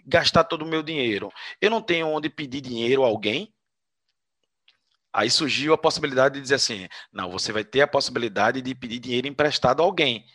gastar 0.05 0.43
todo 0.43 0.63
o 0.63 0.67
meu 0.67 0.83
dinheiro? 0.83 1.31
Eu 1.61 1.69
não 1.69 1.81
tenho 1.81 2.07
onde 2.07 2.29
pedir 2.29 2.61
dinheiro 2.61 3.03
a 3.03 3.07
alguém? 3.07 3.54
Aí 5.15 5.31
surgiu 5.31 5.73
a 5.73 5.77
possibilidade 5.77 6.35
de 6.35 6.41
dizer 6.41 6.55
assim: 6.55 6.89
não, 7.11 7.31
você 7.31 7.53
vai 7.53 7.63
ter 7.63 7.79
a 7.79 7.87
possibilidade 7.87 8.61
de 8.61 8.75
pedir 8.75 8.99
dinheiro 8.99 9.27
emprestado 9.27 9.81
a 9.81 9.85
alguém 9.85 10.25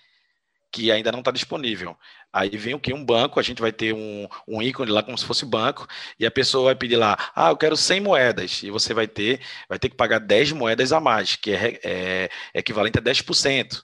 que 0.73 0.91
ainda 0.91 1.13
não 1.13 1.19
está 1.19 1.31
disponível. 1.31 1.95
Aí 2.33 2.49
vem 2.57 2.73
o 2.75 2.81
que? 2.81 2.95
Um 2.95 3.05
banco, 3.05 3.39
a 3.39 3.43
gente 3.43 3.61
vai 3.61 3.73
ter 3.73 3.93
um, 3.93 4.27
um 4.49 4.63
ícone 4.63 4.91
lá 4.91 5.03
como 5.03 5.19
se 5.19 5.27
fosse 5.27 5.45
banco, 5.45 5.87
e 6.19 6.25
a 6.25 6.31
pessoa 6.31 6.67
vai 6.67 6.75
pedir 6.75 6.97
lá, 6.97 7.19
ah, 7.35 7.51
eu 7.51 7.57
quero 7.57 7.77
100 7.77 8.01
moedas, 8.01 8.63
e 8.63 8.71
você 8.71 8.95
vai 8.95 9.07
ter, 9.07 9.41
vai 9.69 9.79
ter 9.79 9.91
que 9.91 9.97
pagar 9.97 10.19
10 10.21 10.53
moedas 10.53 10.93
a 10.93 11.01
mais, 11.01 11.37
que 11.37 11.51
é, 11.51 11.81
é, 11.85 12.31
é 12.55 12.59
equivalente 12.61 12.99
a 12.99 13.03
10%. 13.03 13.83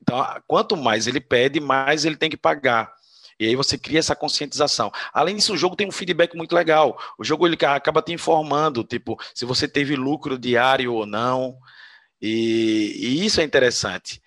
Então, 0.00 0.42
quanto 0.46 0.76
mais 0.76 1.06
ele 1.08 1.20
pede, 1.20 1.58
mais 1.58 2.04
ele 2.04 2.16
tem 2.16 2.30
que 2.30 2.36
pagar. 2.36 2.92
E 3.40 3.46
aí 3.46 3.56
você 3.56 3.78
cria 3.78 3.98
essa 3.98 4.14
conscientização. 4.14 4.92
Além 5.14 5.34
disso, 5.34 5.54
o 5.54 5.56
jogo 5.56 5.74
tem 5.74 5.88
um 5.88 5.92
feedback 5.92 6.36
muito 6.36 6.54
legal. 6.54 7.00
O 7.18 7.24
jogo 7.24 7.46
ele 7.46 7.56
acaba 7.64 8.02
te 8.02 8.12
informando, 8.12 8.84
tipo, 8.84 9.18
se 9.34 9.46
você 9.46 9.66
teve 9.66 9.96
lucro 9.96 10.38
diário 10.38 10.92
ou 10.92 11.06
não. 11.06 11.56
E, 12.20 12.94
e 12.98 13.24
isso 13.24 13.40
é 13.40 13.44
interessante. 13.44 14.20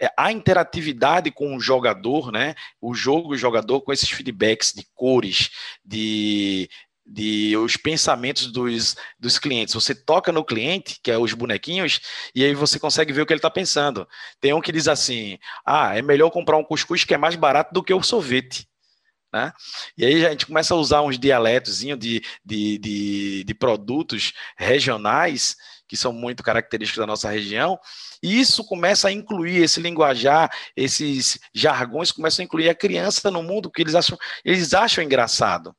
É, 0.00 0.08
a 0.16 0.30
interatividade 0.30 1.32
com 1.32 1.56
o 1.56 1.60
jogador, 1.60 2.30
né? 2.30 2.54
O 2.80 2.94
jogo, 2.94 3.30
o 3.30 3.36
jogador, 3.36 3.80
com 3.80 3.92
esses 3.92 4.08
feedbacks 4.08 4.72
de 4.72 4.86
cores, 4.94 5.50
de, 5.84 6.70
de 7.04 7.56
os 7.56 7.76
pensamentos 7.76 8.50
dos, 8.50 8.96
dos 9.18 9.38
clientes. 9.38 9.74
Você 9.74 9.94
toca 9.94 10.30
no 10.32 10.44
cliente, 10.44 10.98
que 11.02 11.10
é 11.10 11.18
os 11.18 11.34
bonequinhos, 11.34 12.00
e 12.34 12.44
aí 12.44 12.54
você 12.54 12.78
consegue 12.78 13.12
ver 13.12 13.22
o 13.22 13.26
que 13.26 13.32
ele 13.32 13.38
está 13.38 13.50
pensando. 13.50 14.06
Tem 14.40 14.52
um 14.52 14.60
que 14.60 14.72
diz 14.72 14.88
assim: 14.88 15.38
ah, 15.66 15.96
é 15.96 16.02
melhor 16.02 16.30
comprar 16.30 16.56
um 16.56 16.64
cuscuz 16.64 17.04
que 17.04 17.14
é 17.14 17.18
mais 17.18 17.36
barato 17.36 17.72
do 17.72 17.82
que 17.82 17.92
o 17.92 18.02
sorvete. 18.02 18.68
Né? 19.32 19.50
E 19.96 20.04
aí 20.04 20.26
a 20.26 20.30
gente 20.30 20.46
começa 20.46 20.74
a 20.74 20.76
usar 20.76 21.00
uns 21.00 21.18
dialetos 21.18 21.78
de, 21.78 22.20
de, 22.44 22.78
de, 22.78 23.44
de 23.44 23.54
produtos 23.54 24.32
regionais 24.58 25.56
que 25.88 25.96
são 25.96 26.10
muito 26.10 26.42
característicos 26.42 27.00
da 27.00 27.06
nossa 27.06 27.28
região, 27.28 27.78
e 28.22 28.40
isso 28.40 28.64
começa 28.64 29.08
a 29.08 29.12
incluir 29.12 29.62
esse 29.62 29.78
linguajar, 29.78 30.50
esses 30.74 31.38
jargões 31.54 32.10
começam 32.10 32.42
a 32.42 32.46
incluir 32.46 32.70
a 32.70 32.74
criança 32.74 33.30
no 33.30 33.42
mundo 33.42 33.70
que 33.70 33.82
eles 33.82 33.94
acham, 33.94 34.16
eles 34.42 34.72
acham 34.72 35.04
engraçado. 35.04 35.76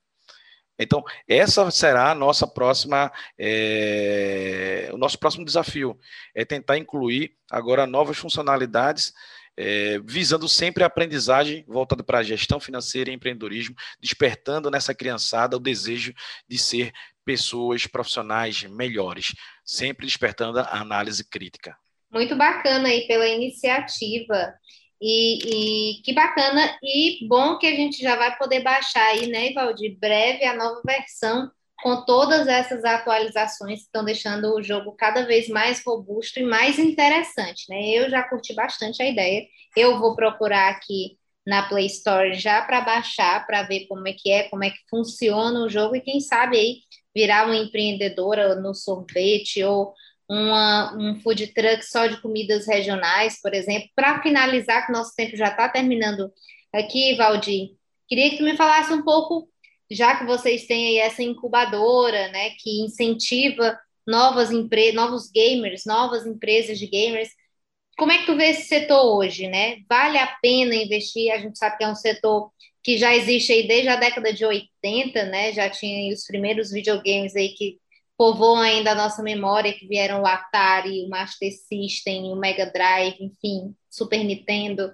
Então, 0.78 1.04
essa 1.28 1.70
será 1.70 2.12
a 2.12 2.16
nossa 2.16 2.48
próxima, 2.48 3.12
é, 3.38 4.90
o 4.92 4.98
nosso 4.98 5.20
próximo 5.20 5.46
desafio, 5.46 5.98
é 6.34 6.44
tentar 6.44 6.78
incluir 6.78 7.36
agora 7.52 7.86
novas 7.86 8.18
funcionalidades, 8.18 9.14
é, 9.56 10.00
visando 10.04 10.50
sempre 10.50 10.84
a 10.84 10.88
aprendizagem 10.88 11.64
voltada 11.68 12.04
para 12.04 12.20
a 12.20 12.24
gestão 12.24 12.60
financeira 12.60 13.12
e 13.12 13.14
empreendedorismo, 13.14 13.76
despertando 14.00 14.72
nessa 14.72 14.96
criançada 14.96 15.56
o 15.56 15.60
desejo 15.60 16.14
de 16.48 16.58
ser 16.58 16.92
pessoas 17.24 17.86
profissionais 17.86 18.64
melhores, 18.64 19.34
sempre 19.64 20.08
despertando 20.08 20.60
a 20.60 20.80
análise 20.80 21.24
crítica. 21.24 21.78
Muito 22.12 22.36
bacana 22.36 22.90
aí 22.90 23.08
pela 23.08 23.28
iniciativa. 23.28 24.54
E, 25.06 25.98
e, 25.98 26.02
que 26.02 26.14
bacana 26.14 26.78
e 26.82 27.28
bom 27.28 27.58
que 27.58 27.68
a 27.68 27.76
gente 27.76 28.02
já 28.02 28.16
vai 28.16 28.38
poder 28.38 28.62
baixar 28.62 29.06
aí, 29.08 29.28
né, 29.28 29.52
Valdir, 29.52 29.98
breve 30.00 30.46
a 30.46 30.56
nova 30.56 30.82
versão 30.86 31.52
com 31.82 32.06
todas 32.06 32.48
essas 32.48 32.86
atualizações 32.86 33.80
que 33.80 33.86
estão 33.88 34.06
deixando 34.06 34.56
o 34.56 34.64
jogo 34.64 34.94
cada 34.94 35.26
vez 35.26 35.50
mais 35.50 35.84
robusto 35.86 36.40
e 36.40 36.44
mais 36.44 36.80
interessante, 36.80 37.66
né? 37.68 37.90
Eu 37.90 38.10
já 38.10 38.24
curti 38.24 38.54
bastante 38.54 39.04
a 39.04 39.10
ideia. 39.10 39.46
Eu 39.76 40.00
vou 40.00 40.16
procurar 40.16 40.70
aqui 40.70 41.18
na 41.46 41.68
Play 41.68 41.88
Store 41.88 42.34
já 42.36 42.62
para 42.62 42.80
baixar, 42.80 43.46
para 43.46 43.64
ver 43.64 43.86
como 43.88 44.08
é 44.08 44.14
que 44.14 44.32
é, 44.32 44.44
como 44.44 44.64
é 44.64 44.70
que 44.70 44.80
funciona 44.90 45.60
o 45.60 45.70
jogo 45.70 45.98
e 45.98 46.02
quem 46.02 46.22
sabe 46.22 46.58
aí 46.58 46.78
virar 47.14 47.46
uma 47.46 47.58
empreendedora 47.58 48.56
no 48.56 48.74
sorvete 48.74 49.62
ou 49.66 49.94
uma, 50.30 50.96
um 50.98 51.20
food 51.22 51.48
truck 51.54 51.84
só 51.84 52.08
de 52.08 52.22
comidas 52.22 52.68
regionais, 52.68 53.40
por 53.42 53.54
exemplo. 53.54 53.90
Para 53.96 54.22
finalizar, 54.22 54.86
que 54.86 54.92
nosso 54.92 55.16
tempo 55.16 55.36
já 55.36 55.48
está 55.48 55.70
terminando 55.70 56.32
aqui, 56.74 57.16
Valdir, 57.16 57.72
queria 58.08 58.30
que 58.30 58.38
tu 58.38 58.44
me 58.44 58.58
falasse 58.58 58.92
um 58.94 59.04
pouco, 59.04 59.48
já 59.92 60.18
que 60.18 60.26
vocês 60.26 60.66
têm 60.66 60.88
aí 60.88 60.98
essa 60.98 61.22
incubadora, 61.22 62.30
né, 62.30 62.52
que 62.60 62.82
incentiva 62.82 63.78
novas 64.08 64.52
empresas, 64.52 64.96
novos 64.96 65.32
gamers, 65.32 65.86
novas 65.86 66.26
empresas 66.26 66.78
de 66.80 66.88
gamers. 66.88 67.30
Como 67.98 68.12
é 68.12 68.20
que 68.20 68.26
tu 68.26 68.36
vê 68.36 68.50
esse 68.50 68.68
setor 68.68 69.18
hoje, 69.18 69.48
né? 69.48 69.78
Vale 69.88 70.18
a 70.18 70.28
pena 70.42 70.76
investir? 70.76 71.32
A 71.32 71.38
gente 71.38 71.58
sabe 71.58 71.78
que 71.78 71.84
é 71.84 71.88
um 71.88 71.96
setor 71.96 72.52
que 72.84 72.98
já 72.98 73.16
existe 73.16 73.54
aí 73.54 73.68
desde 73.68 73.88
a 73.90 73.96
década 73.96 74.34
de 74.34 74.46
80, 74.46 75.26
né? 75.26 75.54
Já 75.54 75.70
tinha 75.70 76.14
os 76.14 76.26
primeiros 76.26 76.72
videogames 76.72 77.36
aí 77.36 77.50
que 77.50 77.80
povoam 78.18 78.62
ainda 78.62 78.92
a 78.92 78.96
nossa 78.96 79.22
memória, 79.24 79.74
que 79.74 79.88
vieram 79.88 80.22
o 80.22 80.26
Atari, 80.26 81.04
o 81.04 81.10
Master 81.10 81.52
System, 81.52 82.32
o 82.32 82.36
Mega 82.36 82.66
Drive, 82.66 83.18
enfim, 83.20 83.76
Super 83.90 84.24
Nintendo. 84.24 84.92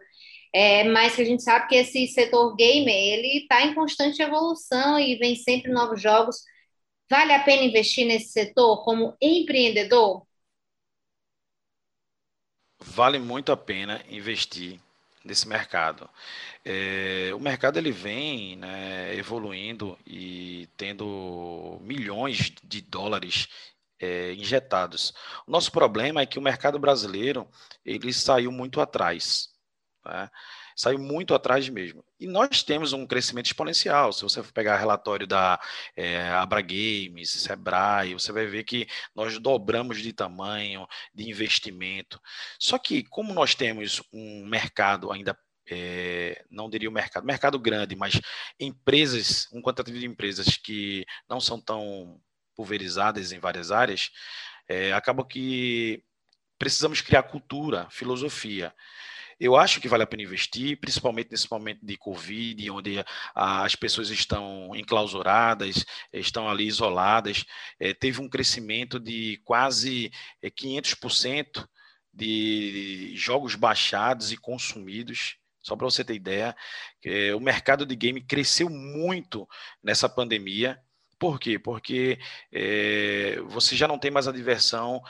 É, 0.54 0.84
mas 0.86 1.16
que 1.16 1.22
a 1.22 1.26
gente 1.26 1.44
sabe 1.44 1.68
que 1.68 1.76
esse 1.76 2.08
setor 2.08 2.56
gamer 2.56 2.96
ele 2.96 3.40
está 3.40 3.62
em 3.62 3.76
constante 3.76 4.22
evolução 4.22 5.00
e 5.00 5.16
vem 5.18 5.36
sempre 5.36 5.72
novos 5.72 6.02
jogos. 6.02 6.38
Vale 7.10 7.34
a 7.34 7.44
pena 7.44 7.64
investir 7.64 8.06
nesse 8.06 8.30
setor 8.30 8.84
como 8.84 9.16
empreendedor? 9.22 10.26
Vale 12.80 13.20
muito 13.20 13.52
a 13.52 13.58
pena 13.58 14.02
investir 14.10 14.80
nesse 15.24 15.48
mercado. 15.48 16.10
É, 16.64 17.32
o 17.34 17.40
mercado 17.40 17.78
ele 17.78 17.92
vem 17.92 18.56
né, 18.56 19.16
evoluindo 19.16 19.98
e 20.06 20.68
tendo 20.78 21.78
milhões 21.82 22.54
de 22.64 22.82
dólares 22.82 23.48
é, 24.00 24.34
injetados. 24.34 25.14
O 25.46 25.52
nosso 25.52 25.72
problema 25.72 26.22
é 26.22 26.26
que 26.26 26.40
o 26.40 26.42
mercado 26.42 26.80
brasileiro 26.80 27.48
ele 27.86 28.14
saiu 28.14 28.52
muito 28.52 28.80
atrás. 28.80 29.50
Né? 30.06 30.30
Saiu 30.80 30.98
muito 30.98 31.36
atrás 31.36 31.68
mesmo. 31.68 32.06
E 32.18 32.26
nós 32.26 32.64
temos 32.64 32.94
um 32.94 33.06
crescimento 33.06 33.48
exponencial. 33.48 34.14
Se 34.14 34.24
você 34.24 34.42
pegar 34.42 34.78
relatório 34.78 35.28
da 35.28 35.60
é, 35.94 36.30
Abra 36.30 36.62
Games, 36.62 37.32
Sebrae, 37.32 38.14
você 38.14 38.32
vai 38.32 38.46
ver 38.46 38.64
que 38.64 38.88
nós 39.14 39.38
dobramos 39.40 40.02
de 40.02 40.14
tamanho, 40.14 40.88
de 41.14 41.30
investimento. 41.30 42.18
Só 42.58 42.78
que, 42.78 43.04
como 43.04 43.34
nós 43.34 43.54
temos 43.54 44.02
um 44.14 44.46
mercado 44.46 45.12
ainda 45.12 45.38
é, 45.70 46.46
não 46.50 46.70
diria 46.70 46.90
o 46.90 46.94
mercado, 46.94 47.26
mercado 47.26 47.60
grande, 47.60 47.94
mas 47.94 48.22
empresas, 48.58 49.50
um 49.52 49.62
quantitativo 49.62 50.00
de 50.00 50.06
empresas 50.06 50.56
que 50.56 51.06
não 51.30 51.42
são 51.42 51.60
tão 51.60 52.22
pulverizadas 52.56 53.34
em 53.34 53.40
várias 53.40 53.70
áreas, 53.70 54.12
é, 54.66 54.94
acaba 54.94 55.28
que 55.28 56.02
precisamos 56.58 57.02
criar 57.02 57.24
cultura, 57.24 57.86
filosofia. 57.90 58.74
Eu 59.40 59.56
acho 59.56 59.80
que 59.80 59.88
vale 59.88 60.04
a 60.04 60.08
pena 60.08 60.24
investir, 60.24 60.78
principalmente 60.80 61.32
nesse 61.32 61.50
momento 61.50 61.80
de 61.82 61.98
Covid, 61.98 62.70
onde 62.72 63.04
as 63.34 63.74
pessoas 63.76 64.10
estão 64.10 64.76
enclausuradas, 64.76 65.86
estão 66.12 66.50
ali 66.50 66.68
isoladas. 66.68 67.46
É, 67.80 67.94
teve 67.94 68.22
um 68.22 68.30
crescimento 68.30 69.00
de 69.00 69.42
quase 69.46 70.12
500% 70.44 71.64
é, 71.64 71.68
de 72.14 73.14
jogos 73.16 73.56
baixados 73.56 74.32
e 74.32 74.38
consumidos. 74.38 75.38
Só 75.62 75.76
para 75.76 75.86
você 75.86 76.04
ter 76.04 76.16
ideia, 76.16 76.56
é, 77.06 77.34
o 77.34 77.40
mercado 77.40 77.86
de 77.86 77.96
game 77.96 78.22
cresceu 78.22 78.70
muito 78.70 79.48
nessa 79.82 80.10
pandemia. 80.10 80.80
Por 81.18 81.40
quê? 81.40 81.60
Porque 81.60 82.20
é, 82.52 83.40
você 83.46 83.76
já 83.76 83.88
não 83.88 84.00
tem 84.00 84.12
mais 84.12 84.28
a 84.28 84.32
diversão 84.32 85.02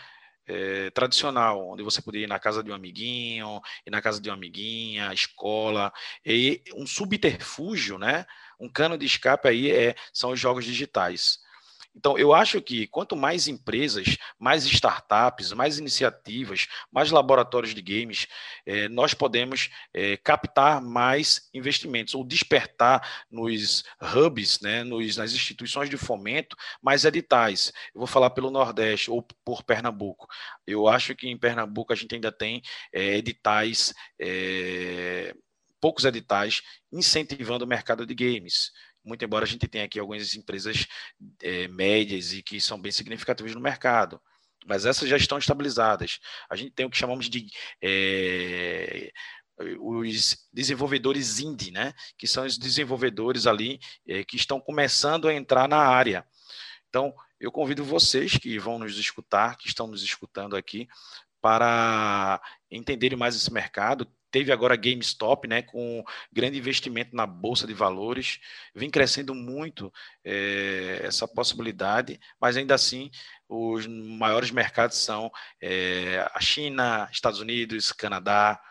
é, 0.50 0.90
tradicional, 0.90 1.70
onde 1.70 1.84
você 1.84 2.02
podia 2.02 2.24
ir 2.24 2.28
na 2.28 2.40
casa 2.40 2.64
de 2.64 2.72
um 2.72 2.74
amiguinho, 2.74 3.62
ir 3.86 3.92
na 3.92 4.02
casa 4.02 4.20
de 4.20 4.30
uma 4.30 4.36
amiguinha, 4.36 5.14
escola, 5.14 5.94
e 6.26 6.62
um 6.76 6.88
subterfúgio, 6.88 8.00
né? 8.00 8.26
Um 8.60 8.68
cano 8.68 8.98
de 8.98 9.06
escape 9.06 9.48
aí 9.48 9.72
é, 9.72 9.96
são 10.12 10.32
os 10.32 10.40
jogos 10.40 10.66
digitais. 10.66 11.40
Então, 12.00 12.18
eu 12.18 12.34
acho 12.34 12.62
que 12.62 12.88
quanto 12.88 13.14
mais 13.14 13.50
empresas, 13.50 14.16
mais 14.40 14.64
startups, 14.64 15.52
mais 15.54 15.78
iniciativas, 15.78 16.66
mais 16.90 17.12
laboratórios 17.12 17.76
de 17.76 17.82
games, 17.82 18.26
eh, 18.66 18.88
nós 18.88 19.14
podemos 19.14 19.70
eh, 19.94 20.16
captar 20.16 20.82
mais 20.82 21.50
investimentos 21.54 22.16
ou 22.16 22.24
despertar 22.24 23.26
nos 23.30 23.84
hubs, 24.16 24.62
né, 24.62 24.82
nos, 24.86 25.18
nas 25.18 25.34
instituições 25.34 25.90
de 25.90 25.98
fomento, 25.98 26.56
mais 26.82 27.04
editais. 27.04 27.74
Eu 27.94 28.00
vou 28.00 28.08
falar 28.08 28.30
pelo 28.30 28.50
Nordeste 28.50 29.12
ou 29.12 29.22
por 29.44 29.62
Pernambuco. 29.64 30.26
Eu 30.66 30.88
acho 30.88 31.14
que 31.14 31.28
em 31.28 31.38
Pernambuco 31.38 31.92
a 31.92 31.98
gente 31.98 32.16
ainda 32.16 32.32
tem 32.32 32.62
eh, 32.94 33.18
editais 33.18 33.94
poucos 35.82 36.04
editais 36.04 36.62
incentivando 36.92 37.64
o 37.64 37.68
mercado 37.68 38.06
de 38.06 38.14
games 38.14 38.72
muito 39.10 39.26
embora 39.26 39.43
a 39.43 39.48
gente 39.48 39.67
tenha 39.67 39.84
aqui 39.84 40.00
algumas 40.00 40.36
empresas 40.36 40.88
é, 41.41 41.67
médias 41.67 42.32
e 42.32 42.41
que 42.41 42.62
são 42.62 42.80
bem 42.80 42.91
significativas 42.91 43.54
no 43.54 43.60
mercado, 43.60 44.22
mas 44.65 44.86
essas 44.86 45.10
já 45.10 45.17
estão 45.17 45.38
estabilizadas. 45.38 46.19
A 46.50 46.56
gente 46.56 46.72
tem 46.72 46.86
o 46.86 46.89
que 46.89 46.98
chamamos 46.98 47.30
de 47.30 47.48
é, 47.82 49.12
os 49.80 50.38
desenvolvedores 50.54 51.39
indie, 51.39 51.72
né? 51.72 51.93
Que 52.17 52.28
são 52.28 52.45
os 52.45 52.58
desenvolvedores 52.58 53.45
ali 53.45 53.80
é, 54.08 54.24
que 54.24 54.38
estão 54.38 54.60
começando 54.60 55.28
a 55.28 55.34
entrar 55.34 55.67
na 55.67 55.78
área. 55.78 56.26
Então, 56.88 57.13
eu 57.39 57.52
convido 57.52 57.84
vocês 57.84 58.38
que 58.38 58.58
vão 58.58 58.80
nos 58.80 58.98
escutar, 58.98 59.58
que 59.58 59.67
estão 59.67 59.88
nos 59.88 60.04
escutando 60.04 60.56
aqui, 60.56 60.88
para 61.41 62.41
entenderem 62.69 63.17
mais 63.17 63.36
esse 63.36 63.52
mercado, 63.52 64.08
Teve 64.32 64.52
agora 64.52 64.76
GameStop, 64.76 65.48
né, 65.48 65.62
com 65.62 66.04
grande 66.32 66.58
investimento 66.58 67.15
na 67.15 67.26
bolsa 67.26 67.65
de 67.65 67.74
valores, 67.74 68.39
vem 68.76 68.89
crescendo 68.89 69.34
muito 69.34 69.92
é, 70.24 71.02
essa 71.04 71.28
possibilidade, 71.28 72.20
mas 72.39 72.56
ainda 72.56 72.76
assim 72.76 73.10
os 73.48 73.88
maiores 73.88 74.52
mercados 74.52 74.98
são 74.98 75.32
é, 75.62 76.28
a 76.34 76.39
China, 76.39 77.10
Estados 77.12 77.39
Unidos, 77.39 77.92
Canadá, 77.92 78.62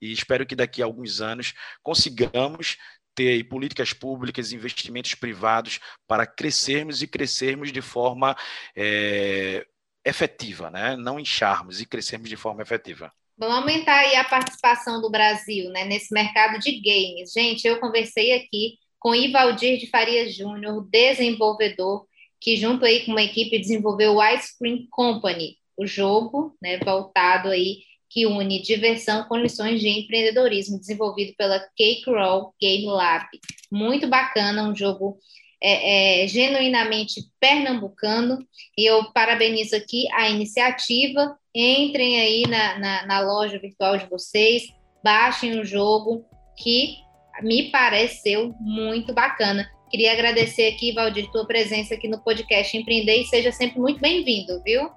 e 0.00 0.10
espero 0.12 0.46
que 0.46 0.56
daqui 0.56 0.82
a 0.82 0.84
alguns 0.84 1.20
anos 1.20 1.54
consigamos 1.82 2.76
ter 3.14 3.44
políticas 3.44 3.92
públicas, 3.92 4.52
investimentos 4.52 5.14
privados 5.14 5.78
para 6.06 6.26
crescermos 6.26 7.02
e 7.02 7.06
crescermos 7.06 7.70
de 7.70 7.82
forma 7.82 8.36
é, 8.74 9.66
efetiva, 10.04 10.70
né? 10.70 10.96
não 10.96 11.20
incharmos 11.20 11.80
e 11.80 11.86
crescermos 11.86 12.28
de 12.28 12.36
forma 12.36 12.62
efetiva. 12.62 13.12
Vamos 13.38 13.56
aumentar 13.56 13.98
aí 13.98 14.14
a 14.16 14.24
participação 14.24 15.00
do 15.00 15.10
Brasil 15.10 15.70
né, 15.70 15.84
nesse 15.84 16.12
mercado 16.12 16.58
de 16.58 16.80
games. 16.80 17.32
Gente, 17.32 17.66
eu 17.66 17.80
conversei 17.80 18.32
aqui 18.32 18.78
com 18.98 19.14
Ivaldir 19.14 19.78
de 19.78 19.88
Faria 19.88 20.30
Júnior, 20.30 20.86
desenvolvedor, 20.88 22.06
que 22.40 22.56
junto 22.56 22.84
aí 22.84 23.04
com 23.04 23.12
uma 23.12 23.22
equipe 23.22 23.58
desenvolveu 23.58 24.14
o 24.14 24.24
Ice 24.34 24.56
Cream 24.58 24.86
Company, 24.90 25.56
o 25.76 25.86
jogo 25.86 26.56
né, 26.62 26.78
voltado 26.78 27.48
aí 27.48 27.78
que 28.12 28.26
une 28.26 28.60
diversão 28.60 29.24
com 29.24 29.38
lições 29.38 29.80
de 29.80 29.88
empreendedorismo, 29.88 30.78
desenvolvido 30.78 31.34
pela 31.34 31.58
Cake 31.74 32.04
Roll 32.06 32.54
Game 32.60 32.84
Lab. 32.84 33.26
Muito 33.70 34.06
bacana, 34.06 34.68
um 34.68 34.76
jogo 34.76 35.18
é, 35.62 36.24
é, 36.24 36.26
genuinamente 36.26 37.22
pernambucano, 37.38 38.38
e 38.76 38.84
eu 38.84 39.12
parabenizo 39.12 39.76
aqui 39.76 40.10
a 40.12 40.28
iniciativa 40.28 41.36
entrem 41.54 42.18
aí 42.18 42.42
na, 42.48 42.78
na, 42.78 43.06
na 43.06 43.20
loja 43.20 43.58
virtual 43.58 43.96
de 43.96 44.06
vocês, 44.06 44.62
baixem 45.04 45.60
o 45.60 45.64
jogo, 45.64 46.24
que 46.56 46.96
me 47.42 47.70
pareceu 47.70 48.54
muito 48.60 49.12
bacana. 49.12 49.70
Queria 49.90 50.12
agradecer 50.12 50.72
aqui, 50.72 50.92
Valdir, 50.92 51.30
tua 51.30 51.46
presença 51.46 51.94
aqui 51.94 52.08
no 52.08 52.18
podcast 52.18 52.74
Empreender 52.76 53.20
e 53.20 53.26
seja 53.26 53.52
sempre 53.52 53.78
muito 53.78 54.00
bem-vindo, 54.00 54.62
viu? 54.62 54.90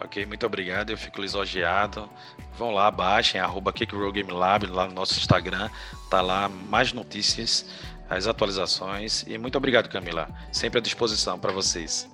Ok, 0.00 0.24
muito 0.24 0.46
obrigado, 0.46 0.90
eu 0.90 0.96
fico 0.96 1.20
lisonjeado. 1.20 2.08
Vão 2.56 2.70
lá, 2.70 2.90
baixem, 2.90 3.40
arroba 3.40 3.74
Lab, 4.30 4.66
lá 4.66 4.86
no 4.86 4.94
nosso 4.94 5.18
Instagram, 5.18 5.68
tá 6.08 6.20
lá 6.20 6.48
mais 6.48 6.92
notícias, 6.92 7.66
as 8.08 8.26
atualizações. 8.26 9.24
E 9.26 9.36
muito 9.38 9.56
obrigado, 9.56 9.88
Camila. 9.88 10.28
Sempre 10.52 10.78
à 10.78 10.82
disposição 10.82 11.38
para 11.38 11.52
vocês. 11.52 12.08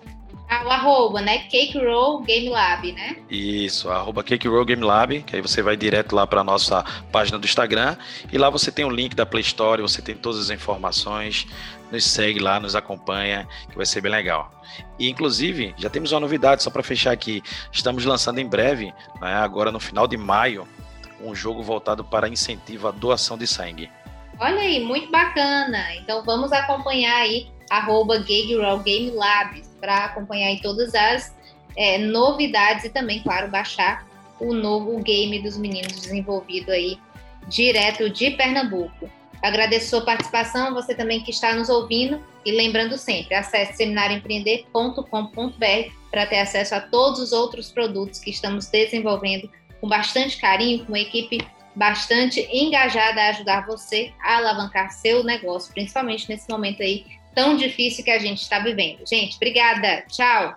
Ah, 0.49 0.63
o 0.67 0.71
arroba, 0.71 1.23
né? 1.23 1.39
Cake 1.49 1.79
Roll 1.79 2.23
Game 2.23 2.51
Lab, 2.51 2.93
né? 2.93 3.17
Isso, 3.31 3.89
arroba 3.89 4.23
Cake 4.23 4.47
Roll 4.47 4.65
Game 4.65 4.83
Lab, 4.83 5.23
que 5.23 5.37
aí 5.37 5.41
você 5.41 5.63
vai 5.63 5.75
direto 5.75 6.15
lá 6.15 6.27
para 6.27 6.43
a 6.43 6.45
nossa 6.45 6.85
página 7.11 7.39
do 7.39 7.47
Instagram 7.47 7.97
e 8.31 8.37
lá 8.37 8.51
você 8.51 8.71
tem 8.71 8.85
o 8.85 8.91
link 8.91 9.17
da 9.17 9.25
Play 9.25 9.41
Store, 9.41 9.81
você 9.81 10.03
tem 10.03 10.15
todas 10.15 10.39
as 10.39 10.51
informações, 10.51 11.47
nos 11.91 12.05
segue 12.05 12.41
lá, 12.41 12.61
nos 12.61 12.77
acompanha, 12.77 13.49
que 13.71 13.77
vai 13.77 13.87
ser 13.87 14.03
bem 14.03 14.13
legal. 14.13 14.53
E 14.99 15.09
inclusive, 15.09 15.75
já 15.79 15.89
temos 15.89 16.13
uma 16.13 16.21
novidade, 16.21 16.63
só 16.63 16.71
para 16.71 16.83
fechar 16.83 17.13
aqui, 17.13 17.43
estamos 17.73 18.05
lançando 18.05 18.39
em 18.39 18.47
breve, 18.47 18.93
né, 19.23 19.35
agora 19.35 19.73
no 19.73 19.81
final 19.81 20.07
de 20.07 20.19
maio, 20.19 20.69
um 21.23 21.35
jogo 21.35 21.63
voltado 21.63 22.05
para 22.05 22.29
incentivo 22.29 22.87
à 22.87 22.91
doação 22.91 23.39
de 23.39 23.47
sangue. 23.47 23.91
Olha 24.38 24.61
aí, 24.61 24.85
muito 24.85 25.11
bacana. 25.11 25.94
Então 25.97 26.23
vamos 26.25 26.53
acompanhar 26.53 27.16
aí, 27.16 27.49
arroba 27.70 28.18
Game 28.18 29.11
Labs 29.11 29.77
para 29.81 30.07
acompanhar 30.07 30.51
em 30.51 30.61
todas 30.61 30.94
as 30.94 31.35
é, 31.77 31.99
novidades 31.99 32.85
e 32.85 32.90
também, 32.90 33.23
claro, 33.23 33.51
baixar 33.51 34.07
o 34.40 34.53
novo 34.53 35.01
game 35.03 35.40
dos 35.40 35.57
meninos 35.57 36.01
desenvolvido 36.01 36.70
aí 36.70 36.99
direto 37.49 38.11
de 38.11 38.31
Pernambuco. 38.31 39.11
Agradeço 39.42 39.90
sua 39.90 40.01
participação, 40.01 40.73
você 40.73 40.94
também 40.94 41.23
que 41.23 41.31
está 41.31 41.55
nos 41.55 41.68
ouvindo 41.68 42.20
e 42.47 42.53
lembrando 42.53 42.97
sempre, 42.97 43.35
acesse 43.35 43.77
seminarioempreender.com.br 43.77 45.92
para 46.11 46.27
ter 46.27 46.38
acesso 46.38 46.75
a 46.75 46.81
todos 46.81 47.20
os 47.20 47.33
outros 47.33 47.70
produtos 47.70 48.20
que 48.20 48.31
estamos 48.31 48.66
desenvolvendo 48.66 49.51
com 49.81 49.88
bastante 49.88 50.38
carinho, 50.38 50.85
com 50.85 50.92
uma 50.92 50.99
equipe 50.99 51.38
bastante 51.75 52.41
engajada 52.53 53.21
a 53.21 53.29
ajudar 53.31 53.67
você 53.67 54.13
a 54.23 54.37
alavancar 54.37 54.91
seu 54.91 55.25
negócio, 55.25 55.73
principalmente 55.73 56.29
nesse 56.29 56.49
momento 56.49 56.83
aí 56.83 57.05
tão 57.35 57.57
difícil 57.57 58.05
que 58.05 58.11
a 58.11 58.19
gente 58.19 58.43
está 58.43 58.61
vivendo. 58.61 59.07
Gente, 59.07 59.37
obrigada. 59.37 60.05
Tchau. 60.09 60.57